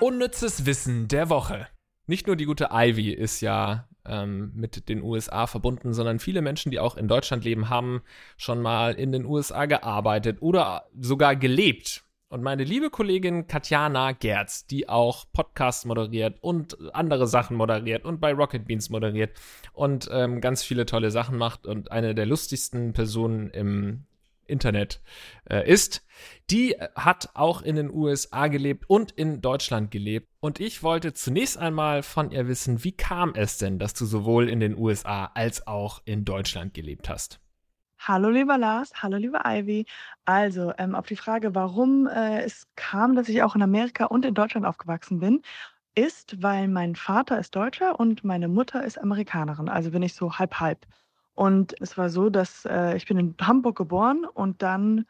[0.00, 1.68] Unnützes Wissen der Woche.
[2.08, 6.72] Nicht nur die gute Ivy ist ja ähm, mit den USA verbunden, sondern viele Menschen,
[6.72, 8.02] die auch in Deutschland leben, haben
[8.36, 12.02] schon mal in den USA gearbeitet oder sogar gelebt.
[12.32, 18.22] Und meine liebe Kollegin Katjana Gerz, die auch Podcasts moderiert und andere Sachen moderiert und
[18.22, 19.38] bei Rocket Beans moderiert
[19.74, 24.06] und ähm, ganz viele tolle Sachen macht und eine der lustigsten Personen im
[24.46, 25.02] Internet
[25.44, 26.06] äh, ist,
[26.48, 30.26] die hat auch in den USA gelebt und in Deutschland gelebt.
[30.40, 34.48] Und ich wollte zunächst einmal von ihr wissen, wie kam es denn, dass du sowohl
[34.48, 37.41] in den USA als auch in Deutschland gelebt hast?
[38.04, 39.86] Hallo lieber Lars, hallo liebe Ivy.
[40.24, 44.24] Also ähm, auf die Frage, warum äh, es kam, dass ich auch in Amerika und
[44.24, 45.40] in Deutschland aufgewachsen bin,
[45.94, 49.68] ist, weil mein Vater ist Deutscher und meine Mutter ist Amerikanerin.
[49.68, 50.84] Also bin ich so halb halb.
[51.34, 55.06] Und es war so, dass äh, ich bin in Hamburg geboren und dann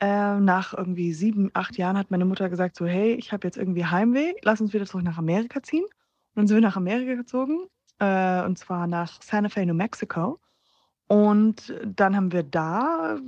[0.00, 3.56] äh, nach irgendwie sieben, acht Jahren hat meine Mutter gesagt so, hey, ich habe jetzt
[3.56, 5.84] irgendwie Heimweh, lass uns wieder zurück nach Amerika ziehen.
[5.84, 5.92] Und
[6.34, 7.68] dann sind wir nach Amerika gezogen,
[8.00, 10.40] äh, und zwar nach Santa Fe, New Mexico.
[11.08, 13.18] Und dann haben wir da,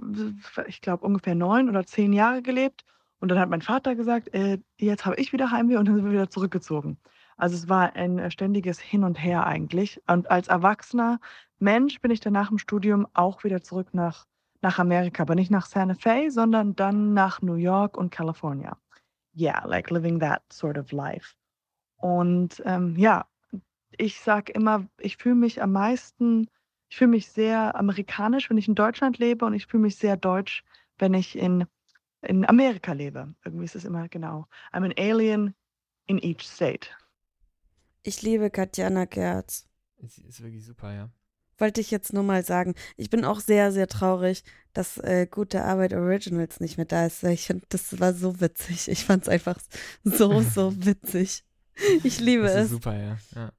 [0.66, 2.84] ich glaube, ungefähr neun oder zehn Jahre gelebt.
[3.20, 6.04] Und dann hat mein Vater gesagt, äh, jetzt habe ich wieder Heimweh und dann sind
[6.04, 6.98] wir wieder zurückgezogen.
[7.36, 10.00] Also es war ein äh, ständiges Hin und Her eigentlich.
[10.08, 11.20] Und als erwachsener
[11.58, 14.26] Mensch bin ich dann nach dem Studium auch wieder zurück nach,
[14.60, 18.76] nach Amerika, aber nicht nach Santa Fe, sondern dann nach New York und California.
[19.36, 21.34] Yeah, like living that sort of life.
[21.96, 23.26] Und ähm, ja,
[23.96, 26.48] ich sage immer, ich fühle mich am meisten
[26.88, 30.16] ich fühle mich sehr amerikanisch, wenn ich in Deutschland lebe und ich fühle mich sehr
[30.16, 30.64] deutsch,
[30.98, 31.66] wenn ich in,
[32.22, 33.34] in Amerika lebe.
[33.44, 34.46] Irgendwie ist es immer genau.
[34.72, 35.54] I'm an alien
[36.06, 36.88] in each state.
[38.02, 39.68] Ich liebe Katjana Gerz.
[39.98, 41.10] Sie ist wirklich super, ja.
[41.58, 42.74] Wollte ich jetzt nur mal sagen.
[42.96, 47.24] Ich bin auch sehr, sehr traurig, dass äh, Gute Arbeit Originals nicht mehr da ist.
[47.24, 48.88] Ich finde, das war so witzig.
[48.88, 49.58] Ich fand es einfach
[50.04, 51.44] so, so witzig.
[52.04, 52.70] Ich liebe das ist es.
[52.70, 53.18] Super, ja.
[53.34, 53.52] ja.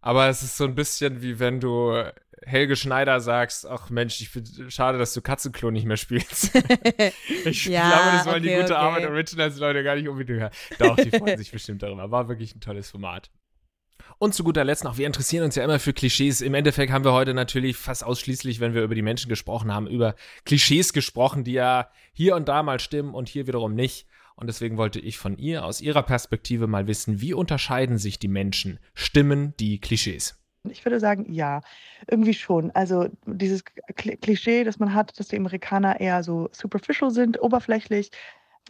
[0.00, 2.12] Aber es ist so ein bisschen wie wenn du
[2.46, 6.54] Helge Schneider sagst, ach Mensch, ich finde schade, dass du Katzenklo nicht mehr spielst.
[7.44, 8.84] ich ja, glaube, das wollen okay, die gute okay.
[8.84, 10.52] Arbeit Originals Leute gar nicht unbedingt hören.
[10.78, 12.08] Doch, die freuen sich bestimmt darüber.
[12.12, 13.30] War wirklich ein tolles Format.
[14.18, 16.40] Und zu guter Letzt noch, wir interessieren uns ja immer für Klischees.
[16.40, 19.88] Im Endeffekt haben wir heute natürlich fast ausschließlich, wenn wir über die Menschen gesprochen haben,
[19.88, 24.06] über Klischees gesprochen, die ja hier und da mal stimmen und hier wiederum nicht.
[24.36, 28.28] Und deswegen wollte ich von ihr aus ihrer Perspektive mal wissen, wie unterscheiden sich die
[28.28, 28.78] Menschen?
[28.94, 30.38] Stimmen die Klischees?
[30.70, 31.60] Ich würde sagen, ja,
[32.08, 32.70] irgendwie schon.
[32.72, 38.10] Also dieses Klischee, das man hat, dass die Amerikaner eher so superficial sind, oberflächlich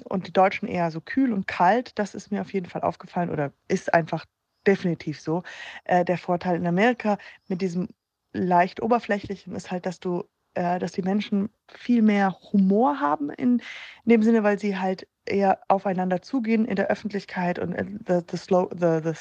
[0.05, 3.31] und die Deutschen eher so kühl und kalt, das ist mir auf jeden Fall aufgefallen
[3.31, 4.27] oder ist einfach
[4.67, 5.43] definitiv so.
[5.85, 7.89] Äh, der Vorteil in Amerika mit diesem
[8.33, 13.61] leicht oberflächlichen ist halt, dass du, äh, dass die Menschen viel mehr Humor haben in,
[14.05, 17.75] in dem Sinne, weil sie halt eher aufeinander zugehen in der Öffentlichkeit und
[18.07, 19.15] the, the, slow, the, the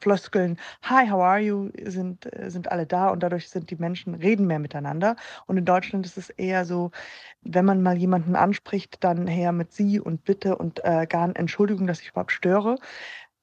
[0.00, 4.14] Floskeln, hi, how are you, sind, äh, sind alle da und dadurch sind die Menschen,
[4.14, 5.16] reden mehr miteinander.
[5.46, 6.90] Und in Deutschland ist es eher so,
[7.42, 11.86] wenn man mal jemanden anspricht, dann her mit sie und bitte und äh, gar Entschuldigung,
[11.86, 12.76] dass ich überhaupt störe.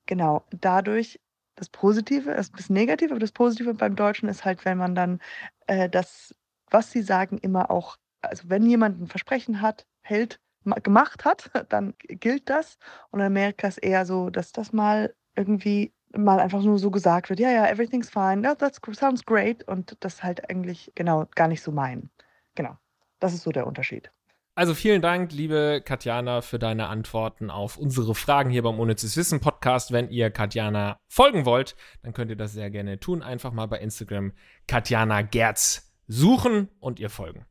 [0.06, 1.20] Genau, dadurch
[1.56, 5.20] das Positive, das, das Negative, aber das Positive beim Deutschen ist halt, wenn man dann
[5.68, 6.36] äh, das,
[6.70, 10.40] was sie sagen, immer auch, also wenn jemand ein Versprechen hat, hält,
[10.84, 12.78] gemacht hat, dann gilt das.
[13.12, 17.30] Und in Amerika ist eher so, dass das mal irgendwie mal einfach nur so gesagt
[17.30, 21.48] wird, ja, ja, everything's fine, yeah, that sounds great und das halt eigentlich genau gar
[21.48, 22.10] nicht so meinen.
[22.56, 22.78] Genau,
[23.20, 24.12] das ist so der Unterschied.
[24.54, 29.40] Also vielen Dank, liebe Katjana, für deine Antworten auf unsere Fragen hier beim Unnützes Wissen
[29.40, 29.94] Podcast.
[29.94, 33.24] Wenn ihr Katjana folgen wollt, dann könnt ihr das sehr gerne tun.
[33.24, 34.34] Einfach mal bei Instagram
[34.68, 37.46] Katjana Gerz suchen und ihr folgen.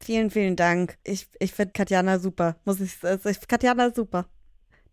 [0.00, 0.98] Vielen, vielen Dank.
[1.02, 2.56] Ich, ich finde Katjana super.
[2.64, 4.26] Muss ich, also ich Katjana super.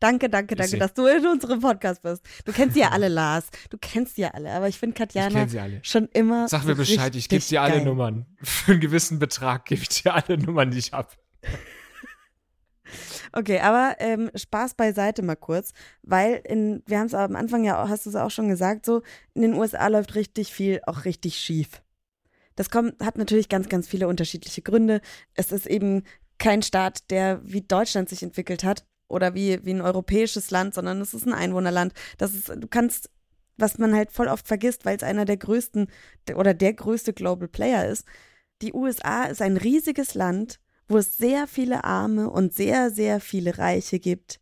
[0.03, 2.25] Danke, danke, danke, dass du in unserem Podcast bist.
[2.43, 3.45] Du kennst sie ja alle, Lars.
[3.69, 4.51] Du kennst sie ja alle.
[4.51, 6.49] Aber ich finde Katjana ich schon immer.
[6.49, 7.85] Sag mir Bescheid, ich gebe dir alle geil.
[7.85, 8.25] Nummern.
[8.43, 11.07] Für einen gewissen Betrag gebe ich dir alle Nummern, die ich habe.
[13.35, 15.71] Okay, aber ähm, Spaß beiseite mal kurz,
[16.03, 19.01] weil in, wir haben es am Anfang ja, hast du es auch schon gesagt, so
[19.33, 21.81] in den USA läuft richtig viel auch richtig schief.
[22.55, 25.01] Das kommt, hat natürlich ganz, ganz viele unterschiedliche Gründe.
[25.33, 26.03] Es ist eben
[26.37, 31.01] kein Staat, der wie Deutschland sich entwickelt hat, oder wie, wie ein europäisches Land, sondern
[31.01, 31.93] es ist ein Einwohnerland.
[32.17, 33.09] Das ist, du kannst,
[33.57, 35.87] was man halt voll oft vergisst, weil es einer der größten
[36.35, 38.05] oder der größte Global Player ist.
[38.61, 43.57] Die USA ist ein riesiges Land, wo es sehr viele Arme und sehr, sehr viele
[43.57, 44.39] Reiche gibt,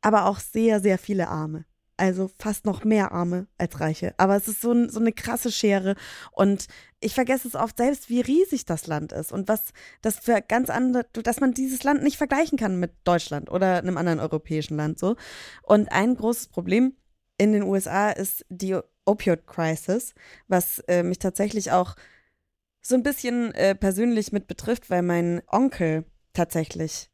[0.00, 1.64] aber auch sehr, sehr viele Arme.
[1.98, 4.14] Also fast noch mehr Arme als Reiche.
[4.16, 5.96] Aber es ist so, ein, so eine krasse Schere.
[6.32, 6.66] Und
[7.00, 10.70] ich vergesse es oft selbst, wie riesig das Land ist und was das für ganz
[10.70, 14.98] andere, dass man dieses Land nicht vergleichen kann mit Deutschland oder einem anderen europäischen Land
[14.98, 15.16] so.
[15.62, 16.96] Und ein großes Problem
[17.36, 20.14] in den USA ist die Opioid-Crisis,
[20.48, 21.94] was äh, mich tatsächlich auch
[22.80, 27.10] so ein bisschen äh, persönlich mit betrifft, weil mein Onkel tatsächlich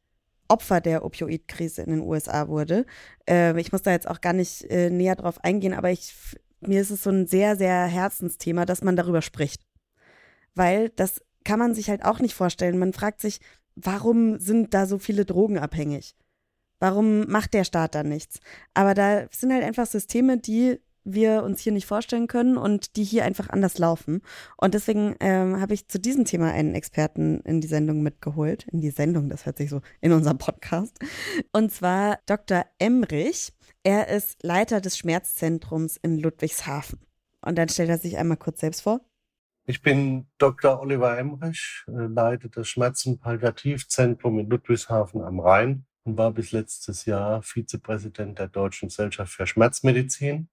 [0.48, 2.86] Opfer der Opioid-Krise in den USA wurde.
[3.28, 6.14] Äh, ich muss da jetzt auch gar nicht äh, näher drauf eingehen, aber ich,
[6.60, 9.62] mir ist es so ein sehr, sehr Herzensthema, dass man darüber spricht.
[10.54, 12.78] Weil das kann man sich halt auch nicht vorstellen.
[12.78, 13.40] Man fragt sich,
[13.76, 16.16] warum sind da so viele Drogen abhängig?
[16.78, 18.40] Warum macht der Staat da nichts?
[18.74, 23.04] Aber da sind halt einfach Systeme, die wir uns hier nicht vorstellen können und die
[23.04, 24.22] hier einfach anders laufen.
[24.56, 28.66] Und deswegen ähm, habe ich zu diesem Thema einen Experten in die Sendung mitgeholt.
[28.72, 30.98] In die Sendung, das hört sich so in unserem Podcast.
[31.52, 32.64] Und zwar Dr.
[32.78, 33.52] Emrich.
[33.82, 36.98] Er ist Leiter des Schmerzzentrums in Ludwigshafen.
[37.42, 39.00] Und dann stellt er sich einmal kurz selbst vor.
[39.66, 40.80] Ich bin Dr.
[40.80, 46.52] Oliver Emrich, äh, leite das Schmerz- und Palliativzentrum in Ludwigshafen am Rhein und war bis
[46.52, 50.48] letztes Jahr Vizepräsident der Deutschen Gesellschaft für Schmerzmedizin.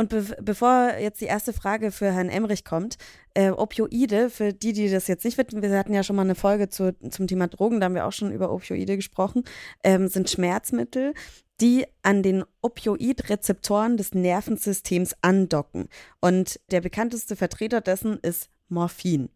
[0.00, 2.96] Und be bevor jetzt die erste Frage für Herrn Emrich kommt,
[3.34, 6.34] äh, Opioide, für die, die das jetzt nicht wissen, wir hatten ja schon mal eine
[6.34, 9.44] Folge zu, zum Thema Drogen, da haben wir auch schon über Opioide gesprochen,
[9.84, 11.12] ähm, sind Schmerzmittel,
[11.60, 15.90] die an den Opioidrezeptoren des Nervensystems andocken.
[16.18, 19.28] Und der bekannteste Vertreter dessen ist Morphin.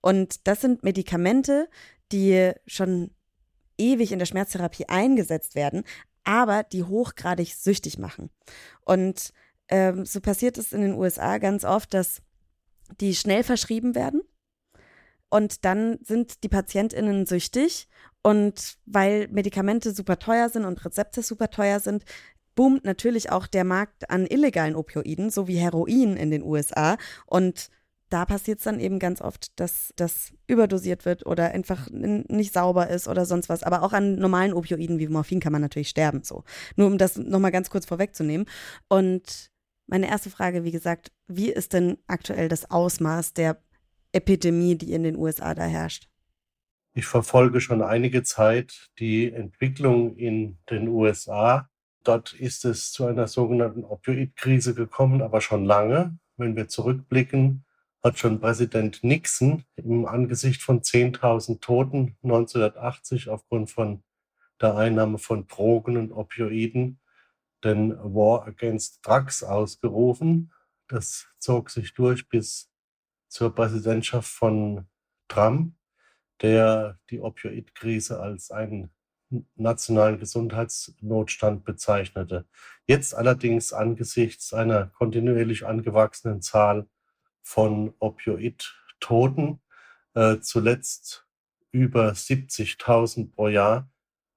[0.00, 1.68] Und das sind Medikamente,
[2.10, 3.12] die schon
[3.78, 5.84] ewig in der Schmerztherapie eingesetzt werden,
[6.24, 8.30] aber die hochgradig süchtig machen.
[8.84, 9.32] Und
[9.68, 12.22] ähm, so passiert es in den USA ganz oft, dass
[13.00, 14.22] die schnell verschrieben werden
[15.28, 17.88] und dann sind die PatientInnen süchtig
[18.22, 22.04] und weil Medikamente super teuer sind und Rezepte super teuer sind,
[22.54, 27.70] boomt natürlich auch der Markt an illegalen Opioiden, so wie Heroin in den USA und
[28.10, 32.88] da passiert es dann eben ganz oft, dass das überdosiert wird oder einfach nicht sauber
[32.88, 33.62] ist oder sonst was.
[33.62, 36.22] Aber auch an normalen Opioiden wie Morphin kann man natürlich sterben.
[36.22, 36.44] So.
[36.76, 38.46] Nur um das nochmal ganz kurz vorwegzunehmen.
[38.88, 39.50] Und
[39.88, 43.60] meine erste Frage, wie gesagt, wie ist denn aktuell das Ausmaß der
[44.12, 46.08] Epidemie, die in den USA da herrscht?
[46.94, 51.68] Ich verfolge schon einige Zeit die Entwicklung in den USA.
[52.04, 56.18] Dort ist es zu einer sogenannten Opioidkrise gekommen, aber schon lange.
[56.36, 57.64] Wenn wir zurückblicken,
[58.02, 64.02] hat schon Präsident Nixon im Angesicht von 10.000 Toten 1980 aufgrund von
[64.60, 67.00] der Einnahme von Drogen und Opioiden
[67.64, 70.52] den War Against Drugs ausgerufen.
[70.88, 72.70] Das zog sich durch bis
[73.28, 74.86] zur Präsidentschaft von
[75.28, 75.74] Trump,
[76.40, 78.90] der die Opioidkrise als einen
[79.56, 82.46] nationalen Gesundheitsnotstand bezeichnete.
[82.86, 86.88] Jetzt allerdings angesichts einer kontinuierlich angewachsenen Zahl
[87.42, 89.60] von Opioid-Toten,
[90.14, 91.26] äh, zuletzt
[91.70, 93.90] über 70.000 pro Jahr.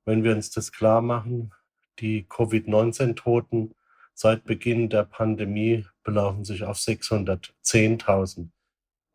[0.06, 1.54] Wenn wir uns das klar machen,
[2.00, 3.76] die Covid-19-Toten
[4.14, 8.50] seit Beginn der Pandemie belaufen sich auf 610.000.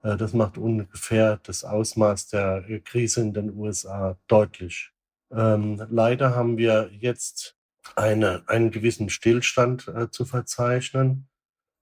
[0.03, 4.93] Äh, das macht ungefähr das Ausmaß der Krise in den USA deutlich.
[5.31, 7.57] Ähm, leider haben wir jetzt
[7.95, 11.29] eine, einen gewissen Stillstand äh, zu verzeichnen.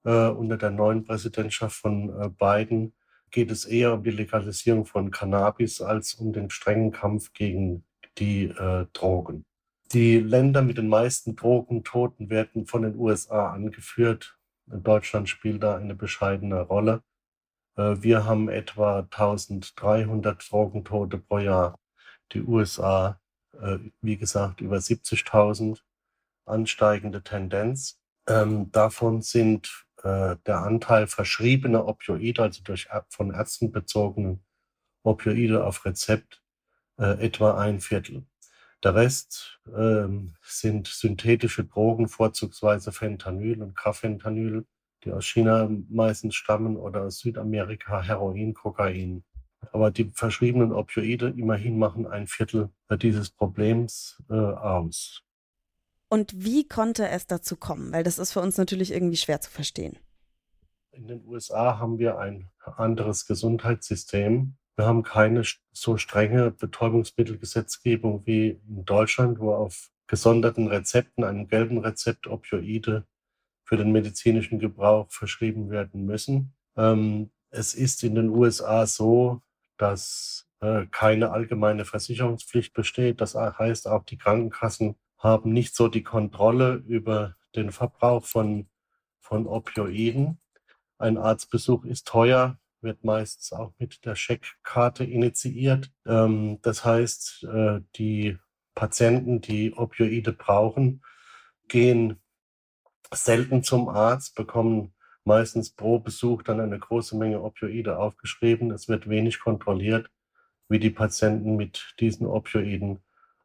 [0.04, 2.94] Äh, unter der neuen Präsidentschaft von äh, Biden
[3.30, 7.84] geht es eher um die Legalisierung von Cannabis als um den strengen Kampf gegen
[8.18, 9.44] die äh, Drogen.
[9.92, 14.38] Die Länder mit den meisten Drogentoten werden von den USA angeführt.
[14.66, 17.02] Deutschland spielt da eine bescheidene Rolle.
[17.76, 21.78] Äh, wir haben etwa 1300 Drogentote pro Jahr.
[22.32, 23.20] Die USA,
[23.60, 25.80] äh, wie gesagt, über 70.000
[26.46, 28.00] ansteigende Tendenz.
[28.26, 34.44] Ähm, davon sind äh, der Anteil verschriebener Opioide, also durch von Ärzten bezogenen
[35.02, 36.40] Opioide auf Rezept,
[36.96, 38.24] etwa ein Viertel.
[38.84, 44.66] Der Rest ähm, sind synthetische Drogen, vorzugsweise Fentanyl und Carfentanyl,
[45.04, 49.24] die aus China meistens stammen oder aus Südamerika, Heroin, Kokain.
[49.72, 52.68] Aber die verschriebenen Opioide immerhin machen ein Viertel
[53.00, 55.22] dieses Problems äh, aus.
[56.10, 57.90] Und wie konnte es dazu kommen?
[57.90, 59.96] Weil das ist für uns natürlich irgendwie schwer zu verstehen.
[60.92, 64.56] In den USA haben wir ein anderes Gesundheitssystem.
[64.76, 71.78] Wir haben keine so strenge Betäubungsmittelgesetzgebung wie in Deutschland, wo auf gesonderten Rezepten, einem gelben
[71.78, 73.06] Rezept, Opioide
[73.64, 76.54] für den medizinischen Gebrauch verschrieben werden müssen.
[76.76, 79.42] Ähm, es ist in den USA so,
[79.78, 83.20] dass äh, keine allgemeine Versicherungspflicht besteht.
[83.20, 88.66] Das heißt, auch die Krankenkassen haben nicht so die Kontrolle über den Verbrauch von,
[89.20, 90.38] von Opioiden.
[90.98, 95.90] Ein Arztbesuch ist teuer, wird meistens auch mit der Scheckkarte initiiert.
[96.06, 98.38] Ähm, das heißt, äh, die
[98.74, 101.02] Patienten, die Opioide brauchen,
[101.68, 102.20] gehen
[103.12, 108.70] selten zum Arzt, bekommen meistens pro Besuch dann eine große Menge Opioide aufgeschrieben.
[108.70, 110.10] Es wird wenig kontrolliert,
[110.68, 113.00] wie die Patienten mit diesen Opioiden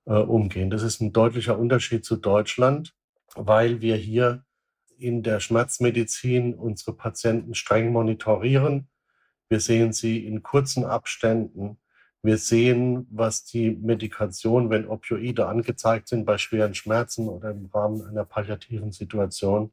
[0.05, 0.69] äh, umgehen.
[0.69, 2.93] Das ist ein deutlicher Unterschied zu Deutschland,
[3.35, 4.43] weil wir hier
[4.97, 8.88] in der Schmerzmedizin unsere Patienten streng monitorieren.
[9.49, 11.77] Wir sehen sie in kurzen Abständen.
[12.21, 18.05] Wir sehen, was die Medikation, wenn Opioide angezeigt sind bei schweren Schmerzen oder im Rahmen
[18.05, 19.71] einer palliativen Situation,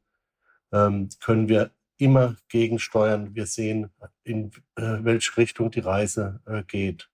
[0.71, 3.35] ähm, können wir immer gegensteuern.
[3.35, 3.91] Wir sehen,
[4.23, 7.09] in äh, welche Richtung die Reise äh, geht.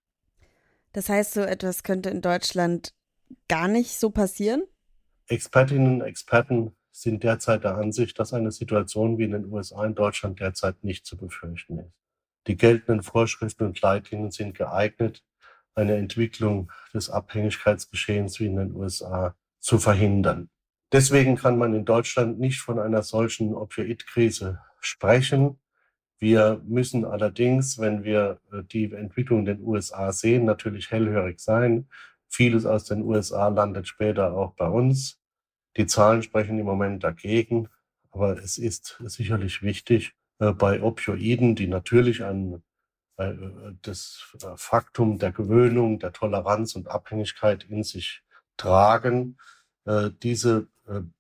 [0.94, 2.94] Das heißt, so etwas könnte in Deutschland
[3.48, 4.64] gar nicht so passieren?
[5.28, 9.96] Expertinnen und Experten sind derzeit der Ansicht, dass eine Situation wie in den USA in
[9.96, 12.03] Deutschland derzeit nicht zu befürchten ist.
[12.48, 15.24] Die geltenden Vorschriften und Leitlinien sind geeignet,
[15.76, 20.50] eine Entwicklung des Abhängigkeitsgeschehens wie in den USA zu verhindern.
[20.92, 25.60] Deswegen kann man in Deutschland nicht von einer solchen Opioidkrise sprechen.
[26.20, 31.88] Wir müssen allerdings, wenn wir äh, die Entwicklung in den USA sehen, natürlich hellhörig sein.
[32.30, 35.20] Vieles aus den USA landet später auch bei uns.
[35.78, 37.70] Die Zahlen sprechen im Moment dagegen,
[38.12, 40.14] aber es ist sicherlich wichtig,
[40.52, 42.62] bei Opioiden, die natürlich ein,
[43.18, 43.34] äh,
[43.82, 48.24] das Faktum der Gewöhnung, der Toleranz und Abhängigkeit in sich
[48.58, 49.38] tragen,
[50.22, 50.68] diese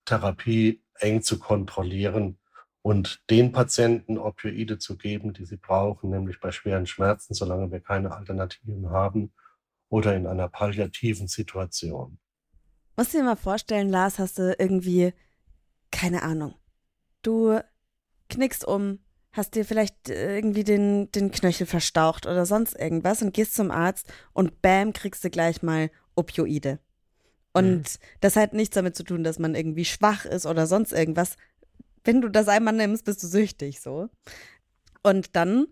[0.05, 2.37] Therapie eng zu kontrollieren
[2.83, 7.79] und den Patienten Opioide zu geben, die sie brauchen, nämlich bei schweren Schmerzen, solange wir
[7.79, 9.33] keine Alternativen haben
[9.89, 12.19] oder in einer palliativen Situation.
[12.97, 15.13] Musst du dir mal vorstellen, Lars, hast du irgendwie,
[15.91, 16.55] keine Ahnung,
[17.21, 17.59] du
[18.29, 18.99] knickst um,
[19.33, 24.11] hast dir vielleicht irgendwie den, den Knöchel verstaucht oder sonst irgendwas und gehst zum Arzt
[24.31, 26.79] und bam, kriegst du gleich mal Opioide.
[27.51, 28.05] Und mhm.
[28.21, 31.35] das hat nichts damit zu tun, dass man irgendwie schwach ist oder sonst irgendwas,
[32.03, 34.09] wenn du das einmal nimmst, bist du süchtig so.
[35.01, 35.67] Und dann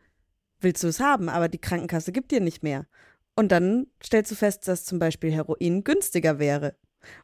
[0.59, 2.87] willst du es haben, aber die Krankenkasse gibt dir nicht mehr.
[3.35, 6.75] Und dann stellst du fest, dass zum Beispiel Heroin günstiger wäre.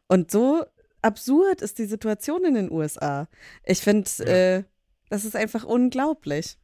[0.08, 0.64] Und so
[1.02, 3.28] absurd ist die Situation in den USA.
[3.64, 4.24] Ich finde, ja.
[4.24, 4.64] äh,
[5.10, 6.56] das ist einfach unglaublich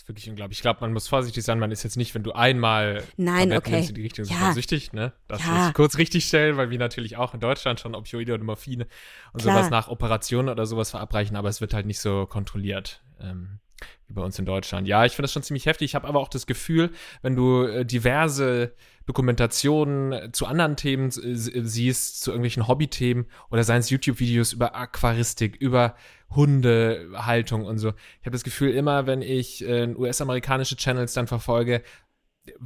[0.00, 0.58] ist wirklich unglaublich.
[0.58, 1.58] Ich glaube, man muss vorsichtig sein.
[1.58, 3.86] Man ist jetzt nicht, wenn du einmal Nein, okay.
[3.86, 4.52] in die Richtung ja.
[4.52, 5.12] süchtig, ne?
[5.28, 5.50] Das ja.
[5.50, 8.86] muss kurz richtig stellen, weil wir natürlich auch in Deutschland schon Opioide und Morphine
[9.32, 9.56] und Klar.
[9.56, 13.02] sowas nach Operationen oder sowas verabreichen, aber es wird halt nicht so kontrolliert.
[13.20, 13.60] Ähm,
[14.08, 14.86] wie bei uns in Deutschland.
[14.88, 15.86] Ja, ich finde das schon ziemlich heftig.
[15.86, 16.90] Ich habe aber auch das Gefühl,
[17.22, 18.74] wenn du äh, diverse
[19.06, 25.56] Dokumentationen zu anderen Themen äh, siehst, zu irgendwelchen Hobbythemen oder seien es YouTube-Videos über Aquaristik,
[25.56, 25.94] über
[26.30, 27.88] Hundehaltung und so.
[27.88, 31.82] Ich habe das Gefühl, immer wenn ich äh, US-amerikanische Channels dann verfolge,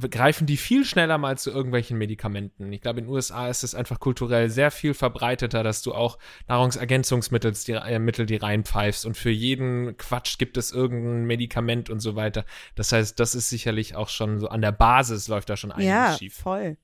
[0.09, 2.71] greifen die viel schneller mal zu irgendwelchen Medikamenten.
[2.71, 6.17] Ich glaube, in den USA ist es einfach kulturell sehr viel verbreiteter, dass du auch
[6.47, 11.99] Nahrungsergänzungsmittel die, äh, Mittel, die reinpfeifst und für jeden Quatsch gibt es irgendein Medikament und
[11.99, 12.45] so weiter.
[12.75, 15.89] Das heißt, das ist sicherlich auch schon so an der Basis läuft da schon einiges
[15.89, 16.35] ja, schief.
[16.35, 16.77] voll.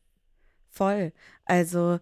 [0.70, 1.12] Voll.
[1.46, 2.00] Also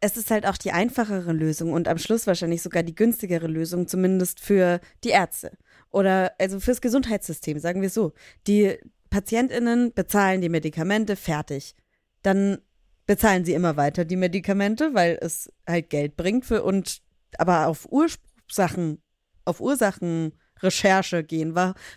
[0.00, 3.86] es ist halt auch die einfachere Lösung und am Schluss wahrscheinlich sogar die günstigere Lösung,
[3.86, 5.52] zumindest für die Ärzte.
[5.90, 8.12] Oder also fürs Gesundheitssystem, sagen wir so.
[8.46, 8.78] Die
[9.10, 11.74] PatientInnen bezahlen die Medikamente, fertig.
[12.22, 12.58] Dann
[13.06, 17.02] bezahlen sie immer weiter die Medikamente, weil es halt Geld bringt für und
[17.38, 19.02] aber auf Ursachen,
[19.44, 21.54] auf Ursachenrecherche gehen.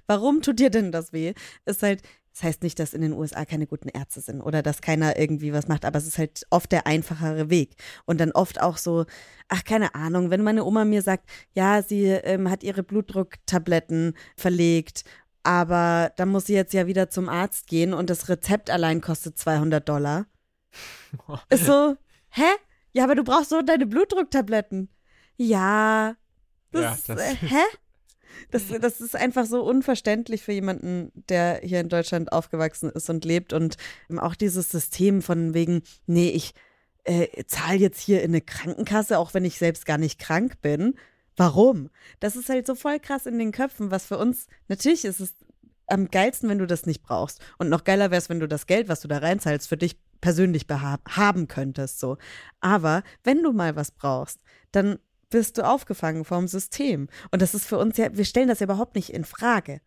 [0.07, 1.33] Warum tut dir denn das weh?
[1.65, 2.01] Ist halt,
[2.33, 5.53] das heißt nicht, dass in den USA keine guten Ärzte sind oder dass keiner irgendwie
[5.53, 7.75] was macht, aber es ist halt oft der einfachere Weg.
[8.05, 9.05] Und dann oft auch so,
[9.49, 15.03] ach, keine Ahnung, wenn meine Oma mir sagt, ja, sie ähm, hat ihre Blutdrucktabletten verlegt
[15.43, 19.37] aber dann muss sie jetzt ja wieder zum Arzt gehen und das Rezept allein kostet
[19.37, 20.25] 200 Dollar.
[21.49, 21.97] Ist so,
[22.29, 22.49] hä?
[22.93, 24.89] Ja, aber du brauchst so deine Blutdrucktabletten.
[25.35, 26.15] Ja.
[26.71, 27.61] Das, ja, das äh, hä?
[28.51, 33.25] Das, das ist einfach so unverständlich für jemanden, der hier in Deutschland aufgewachsen ist und
[33.25, 33.53] lebt.
[33.53, 33.77] Und
[34.17, 36.53] auch dieses System von wegen, nee, ich
[37.03, 40.95] äh, zahle jetzt hier in eine Krankenkasse, auch wenn ich selbst gar nicht krank bin.
[41.35, 41.89] Warum?
[42.19, 45.33] Das ist halt so voll krass in den Köpfen, was für uns, natürlich ist es
[45.87, 47.41] am geilsten, wenn du das nicht brauchst.
[47.57, 49.97] Und noch geiler wäre es, wenn du das Geld, was du da reinzahlst, für dich
[50.21, 52.17] persönlich haben könntest, so.
[52.61, 54.39] Aber wenn du mal was brauchst,
[54.71, 54.99] dann
[55.33, 57.07] wirst du aufgefangen vom System.
[57.31, 59.81] Und das ist für uns ja, wir stellen das ja überhaupt nicht in Frage,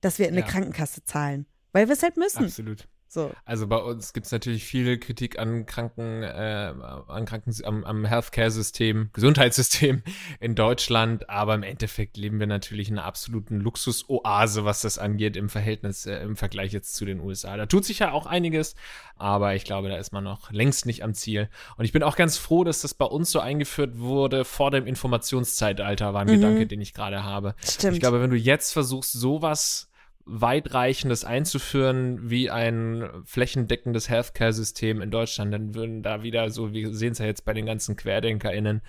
[0.00, 0.46] dass wir in eine ja.
[0.46, 2.44] Krankenkasse zahlen, weil wir es halt müssen.
[2.44, 2.88] Absolut.
[3.14, 3.30] So.
[3.44, 6.74] Also bei uns gibt es natürlich viel Kritik an Kranken, äh,
[7.06, 10.02] an Kranken, am, am Healthcare-System, Gesundheitssystem
[10.40, 15.36] in Deutschland, aber im Endeffekt leben wir natürlich in einer absoluten Luxusoase, was das angeht,
[15.36, 17.56] im Verhältnis, äh, im Vergleich jetzt zu den USA.
[17.56, 18.74] Da tut sich ja auch einiges,
[19.16, 21.48] aber ich glaube, da ist man noch längst nicht am Ziel.
[21.76, 24.88] Und ich bin auch ganz froh, dass das bei uns so eingeführt wurde vor dem
[24.88, 26.32] Informationszeitalter, war ein mhm.
[26.32, 27.54] Gedanke, den ich gerade habe.
[27.62, 27.94] Stimmt.
[27.94, 29.88] Ich glaube, wenn du jetzt versuchst, sowas
[30.26, 37.12] weitreichendes einzuführen wie ein flächendeckendes Healthcare-System in Deutschland, dann würden da wieder so, wir sehen
[37.12, 38.80] es ja jetzt bei den ganzen QuerdenkerInnen,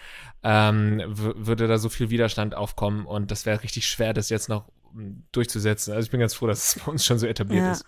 [0.44, 4.70] ähm, würde da so viel Widerstand aufkommen und das wäre richtig schwer, das jetzt noch
[4.94, 5.94] hm, durchzusetzen.
[5.94, 7.72] Also ich bin ganz froh, dass es bei uns schon so etabliert ja.
[7.74, 7.86] ist.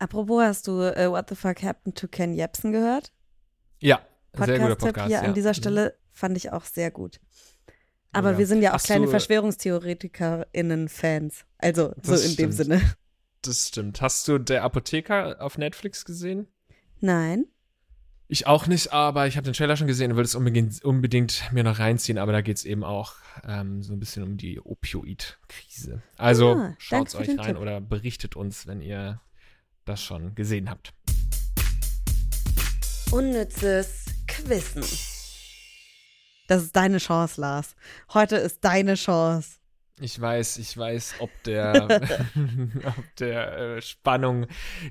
[0.00, 3.12] Apropos, hast du uh, What the Fuck Happened to Ken Jebsen gehört?
[3.78, 4.00] Ja,
[4.34, 5.06] sehr guter Podcast.
[5.06, 5.22] hier ja.
[5.22, 5.54] an dieser mhm.
[5.54, 7.20] Stelle fand ich auch sehr gut.
[8.12, 8.38] Aber ja.
[8.38, 11.44] wir sind ja auch Hast kleine VerschwörungstheoretikerInnen-Fans.
[11.58, 12.38] Also so in stimmt.
[12.38, 12.80] dem Sinne.
[13.42, 14.00] Das stimmt.
[14.02, 16.46] Hast du Der Apotheker auf Netflix gesehen?
[17.00, 17.46] Nein.
[18.28, 21.50] Ich auch nicht, aber ich habe den Trailer schon gesehen und würde es unbedingt, unbedingt
[21.50, 22.18] mir noch reinziehen.
[22.18, 26.00] Aber da geht es eben auch ähm, so ein bisschen um die Opioid-Krise.
[26.16, 27.58] Also ah, schaut es euch rein Tipp.
[27.58, 29.20] oder berichtet uns, wenn ihr
[29.84, 30.94] das schon gesehen habt.
[33.10, 34.84] Unnützes Quissen.
[36.50, 37.76] Das ist deine Chance, Lars.
[38.12, 39.60] Heute ist deine Chance.
[40.00, 41.74] Ich weiß, ich weiß, ob der,
[42.86, 44.48] ob der äh, Spannung,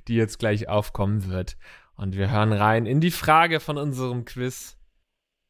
[0.07, 1.57] die jetzt gleich aufkommen wird.
[1.95, 4.77] Und wir hören rein in die Frage von unserem Quiz.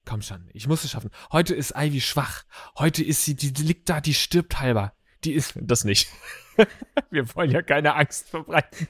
[0.04, 1.12] Komm schon, ich muss es schaffen.
[1.32, 2.42] Heute ist Ivy schwach.
[2.80, 4.94] Heute ist sie, die, liegt da, die stirbt halber.
[5.26, 6.10] Die ist das nicht.
[7.12, 8.88] wir wollen ja keine Angst verbreiten.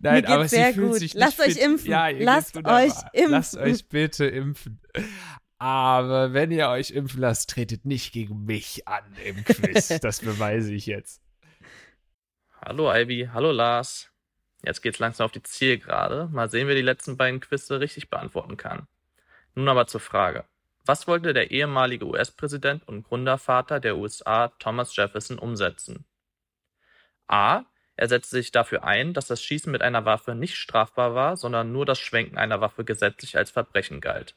[0.00, 0.98] Nein, aber sie fühlt gut.
[0.98, 1.56] sich nicht Lasst fit.
[1.56, 1.90] euch impfen.
[1.90, 3.30] Ja, Lasst euch impfen.
[3.30, 4.80] Lasst euch bitte impfen.
[5.60, 9.88] Aber wenn ihr euch impfen lasst, tretet nicht gegen mich an im Quiz.
[10.00, 11.22] das beweise ich jetzt.
[12.62, 14.10] Hallo Ivy, hallo Lars.
[14.64, 16.30] Jetzt geht's langsam auf die Zielgerade.
[16.32, 18.86] Mal sehen, wer die letzten beiden Quizze richtig beantworten kann.
[19.54, 20.44] Nun aber zur Frage.
[20.86, 26.06] Was wollte der ehemalige US-Präsident und Gründervater der USA Thomas Jefferson umsetzen?
[27.26, 27.64] A.
[27.96, 31.70] Er setzte sich dafür ein, dass das Schießen mit einer Waffe nicht strafbar war, sondern
[31.70, 34.36] nur das Schwenken einer Waffe gesetzlich als Verbrechen galt.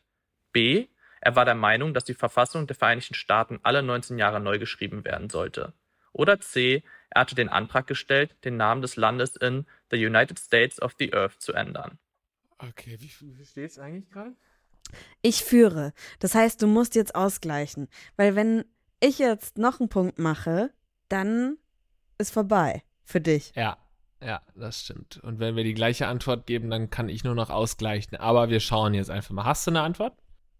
[0.52, 0.88] B.
[1.26, 5.06] Er war der Meinung, dass die Verfassung der Vereinigten Staaten alle 19 Jahre neu geschrieben
[5.06, 5.72] werden sollte.
[6.12, 6.84] Oder C.
[7.12, 11.14] Er hatte den Antrag gestellt, den Namen des Landes in The United States of the
[11.14, 11.98] Earth zu ändern.
[12.58, 14.36] Okay, wie, wie steht es eigentlich gerade?
[15.22, 15.94] Ich führe.
[16.20, 17.88] Das heißt, du musst jetzt ausgleichen.
[18.18, 18.66] Weil wenn
[19.00, 20.72] ich jetzt noch einen Punkt mache,
[21.08, 21.56] dann
[22.18, 23.54] ist vorbei für dich.
[23.56, 23.78] Ja,
[24.22, 25.22] ja, das stimmt.
[25.24, 28.18] Und wenn wir die gleiche Antwort geben, dann kann ich nur noch ausgleichen.
[28.18, 29.46] Aber wir schauen jetzt einfach mal.
[29.46, 30.18] Hast du eine Antwort?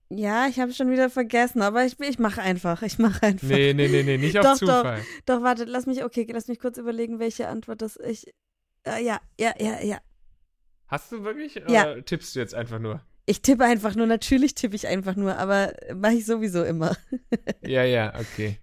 [0.10, 2.82] Ja, ich habe schon wieder vergessen, aber ich, ich mache einfach.
[2.84, 3.48] Ich mache einfach.
[3.48, 5.00] Nee, nee, nee, nee, nicht auf doch, Zufall.
[5.26, 8.28] Doch, doch, warte, lass mich, okay, lass mich kurz überlegen, welche Antwort das ich.
[8.84, 9.98] Äh, ja, ja, ja, ja.
[10.88, 11.56] Hast du wirklich?
[11.68, 11.92] Ja.
[11.92, 13.02] Oder tippst du jetzt einfach nur?
[13.26, 16.96] Ich tippe einfach nur, natürlich tippe ich einfach nur, aber mache ich sowieso immer.
[17.62, 18.60] ja, ja, okay.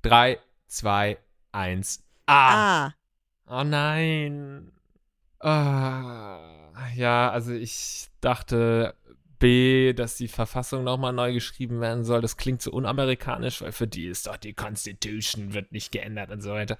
[0.00, 1.18] Drei, zwei,
[1.52, 2.02] eins.
[2.26, 2.86] Ah.
[2.86, 2.94] ah.
[3.46, 4.72] Oh nein.
[5.40, 6.72] Ah.
[6.96, 8.94] Ja, also ich dachte,
[9.42, 12.20] B, dass die Verfassung nochmal neu geschrieben werden soll.
[12.20, 16.42] Das klingt so unamerikanisch, weil für die ist doch die Constitution wird nicht geändert und
[16.42, 16.78] so weiter.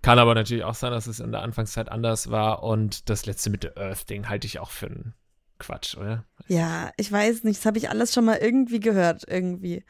[0.00, 2.62] Kann aber natürlich auch sein, dass es in der Anfangszeit anders war.
[2.62, 5.14] Und das letzte mit der Earth-Ding halte ich auch für einen
[5.58, 6.24] Quatsch, oder?
[6.46, 7.58] Ja, ich weiß nicht.
[7.58, 9.82] Das habe ich alles schon mal irgendwie gehört, irgendwie.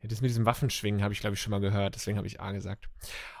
[0.00, 1.94] Ja, das mit diesem Waffenschwingen habe ich, glaube ich, schon mal gehört.
[1.94, 2.88] Deswegen habe ich A gesagt.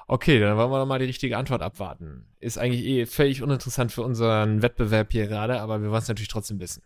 [0.08, 2.28] Okay, dann wollen wir doch mal die richtige Antwort abwarten.
[2.38, 6.28] Ist eigentlich eh völlig uninteressant für unseren Wettbewerb hier gerade, aber wir wollen es natürlich
[6.28, 6.82] trotzdem wissen.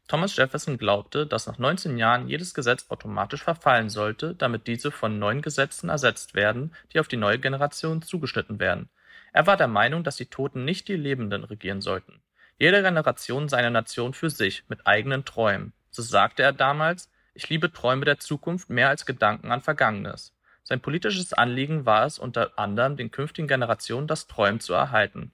[0.08, 5.18] Thomas Jefferson glaubte, dass nach 19 Jahren jedes Gesetz automatisch verfallen sollte, damit diese von
[5.18, 8.90] neuen Gesetzen ersetzt werden, die auf die neue Generation zugeschnitten werden.
[9.32, 12.20] Er war der Meinung, dass die Toten nicht die Lebenden regieren sollten.
[12.58, 15.72] Jede Generation seine Nation für sich, mit eigenen Träumen.
[15.90, 20.34] So sagte er damals, ich liebe Träume der Zukunft mehr als Gedanken an Vergangenes.
[20.64, 25.32] Sein politisches Anliegen war es unter anderem, den künftigen Generationen das Träumen zu erhalten.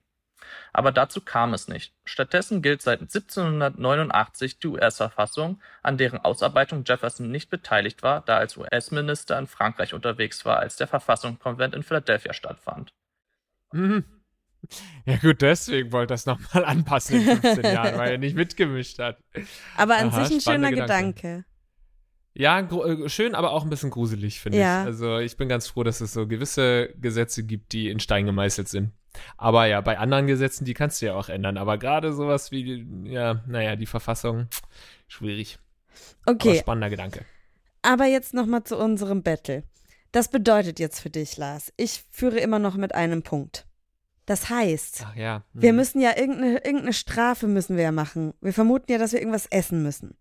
[0.73, 1.93] Aber dazu kam es nicht.
[2.05, 8.39] Stattdessen gilt seit 1789 die US-Verfassung, an deren Ausarbeitung Jefferson nicht beteiligt war, da er
[8.39, 12.89] als US-Minister in Frankreich unterwegs war, als der Verfassungskonvent in Philadelphia stattfand.
[13.71, 14.03] Mhm.
[15.05, 18.99] Ja gut, deswegen wollte er es nochmal anpassen in 15 Jahren, weil er nicht mitgemischt
[18.99, 19.17] hat.
[19.77, 21.13] Aber an Aha, sich ein schöner Gedanke.
[21.13, 21.45] Gedanke.
[22.33, 24.81] Ja, äh, schön, aber auch ein bisschen gruselig, finde ja.
[24.81, 24.87] ich.
[24.87, 28.69] Also ich bin ganz froh, dass es so gewisse Gesetze gibt, die in Stein gemeißelt
[28.69, 28.91] sind.
[29.37, 31.57] Aber ja, bei anderen Gesetzen, die kannst du ja auch ändern.
[31.57, 34.47] Aber gerade sowas wie, ja, naja, die Verfassung,
[35.07, 35.59] schwierig.
[36.25, 36.49] Okay.
[36.49, 37.25] Aber spannender Gedanke.
[37.81, 39.63] Aber jetzt nochmal zu unserem Battle.
[40.11, 43.67] Das bedeutet jetzt für dich, Lars, ich führe immer noch mit einem Punkt.
[44.25, 45.43] Das heißt, ja.
[45.53, 45.77] wir mhm.
[45.77, 48.33] müssen ja irgendeine, irgendeine Strafe müssen wir ja machen.
[48.41, 50.15] Wir vermuten ja, dass wir irgendwas essen müssen.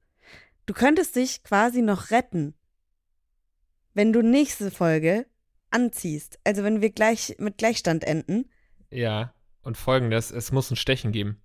[0.69, 2.53] Du könntest dich quasi noch retten,
[3.95, 5.25] wenn du nächste Folge
[5.71, 6.39] anziehst.
[6.45, 8.51] Also wenn wir gleich mit Gleichstand enden.
[8.91, 9.33] Ja.
[9.63, 11.41] Und folgendes: Es muss ein Stechen geben.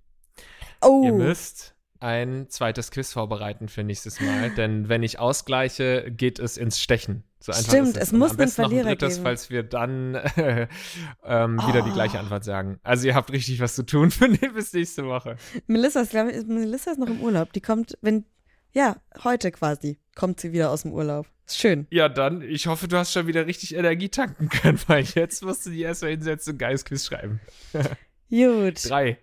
[0.81, 6.37] Oh, Ihr müsst ein zweites Quiz vorbereiten für nächstes Mal, denn wenn ich ausgleiche, geht
[6.39, 7.23] es ins Stechen.
[7.39, 8.03] So einfach Stimmt, es.
[8.03, 9.23] es muss am einen besten noch Verlierer ein drittes, geben.
[9.25, 10.67] falls wir dann äh,
[11.23, 11.93] ähm, wieder die Oh.
[11.93, 12.77] gleiche Antwort sagen.
[12.83, 15.37] Also ihr habt richtig was zu tun für bis nächste Woche.
[15.67, 17.53] Melissa ist, ich, Melissa ist noch im Urlaub.
[17.53, 18.25] Die kommt, wenn,
[18.73, 21.27] ja, heute quasi kommt sie wieder aus dem Urlaub.
[21.45, 21.87] Ist schön.
[21.89, 25.65] Ja, dann, ich hoffe, du hast schon wieder richtig Energie tanken können, weil jetzt musst
[25.65, 27.39] du die erstmal hinsetzen und ein geiles Quiz schreiben.
[28.29, 28.89] Gut.
[28.89, 29.19] Drei.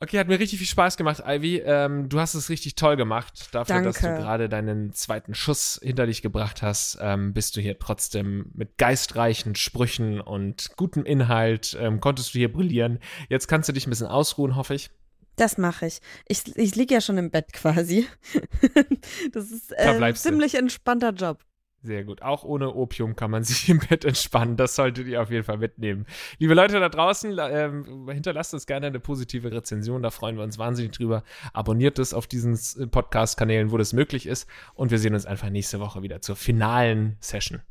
[0.00, 1.58] Okay, hat mir richtig viel Spaß gemacht, Ivy.
[1.64, 3.48] Ähm, du hast es richtig toll gemacht.
[3.50, 4.22] Dafür, dass du Danke.
[4.22, 9.56] gerade deinen zweiten Schuss hinter dich gebracht hast, ähm, bist du hier trotzdem mit geistreichen
[9.56, 13.00] Sprüchen und gutem Inhalt, ähm, konntest du hier brillieren.
[13.28, 14.90] Jetzt kannst du dich ein bisschen ausruhen, hoffe ich.
[15.38, 16.00] Das mache ich.
[16.26, 18.06] Ich, ich liege ja schon im Bett quasi.
[19.32, 20.28] das ist Da äh, ein bleibst du.
[20.30, 21.44] ziemlich entspannter Job.
[21.80, 22.22] Sehr gut.
[22.22, 24.56] Auch ohne Opium kann man sich im Bett entspannen.
[24.56, 26.06] Das solltet ihr auf jeden Fall mitnehmen.
[26.38, 30.02] Liebe Leute da draußen, ähm, hinterlasst uns gerne eine positive Rezension.
[30.02, 31.22] Da freuen wir uns wahnsinnig drüber.
[31.52, 34.48] Abonniert es auf diesen äh, Podcast-Kanälen, wo das möglich ist.
[34.74, 37.62] Und wir sehen uns einfach nächste Woche wieder zur finalen Session.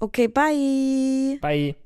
[0.00, 1.38] Okay, bye.
[1.40, 1.85] Bye.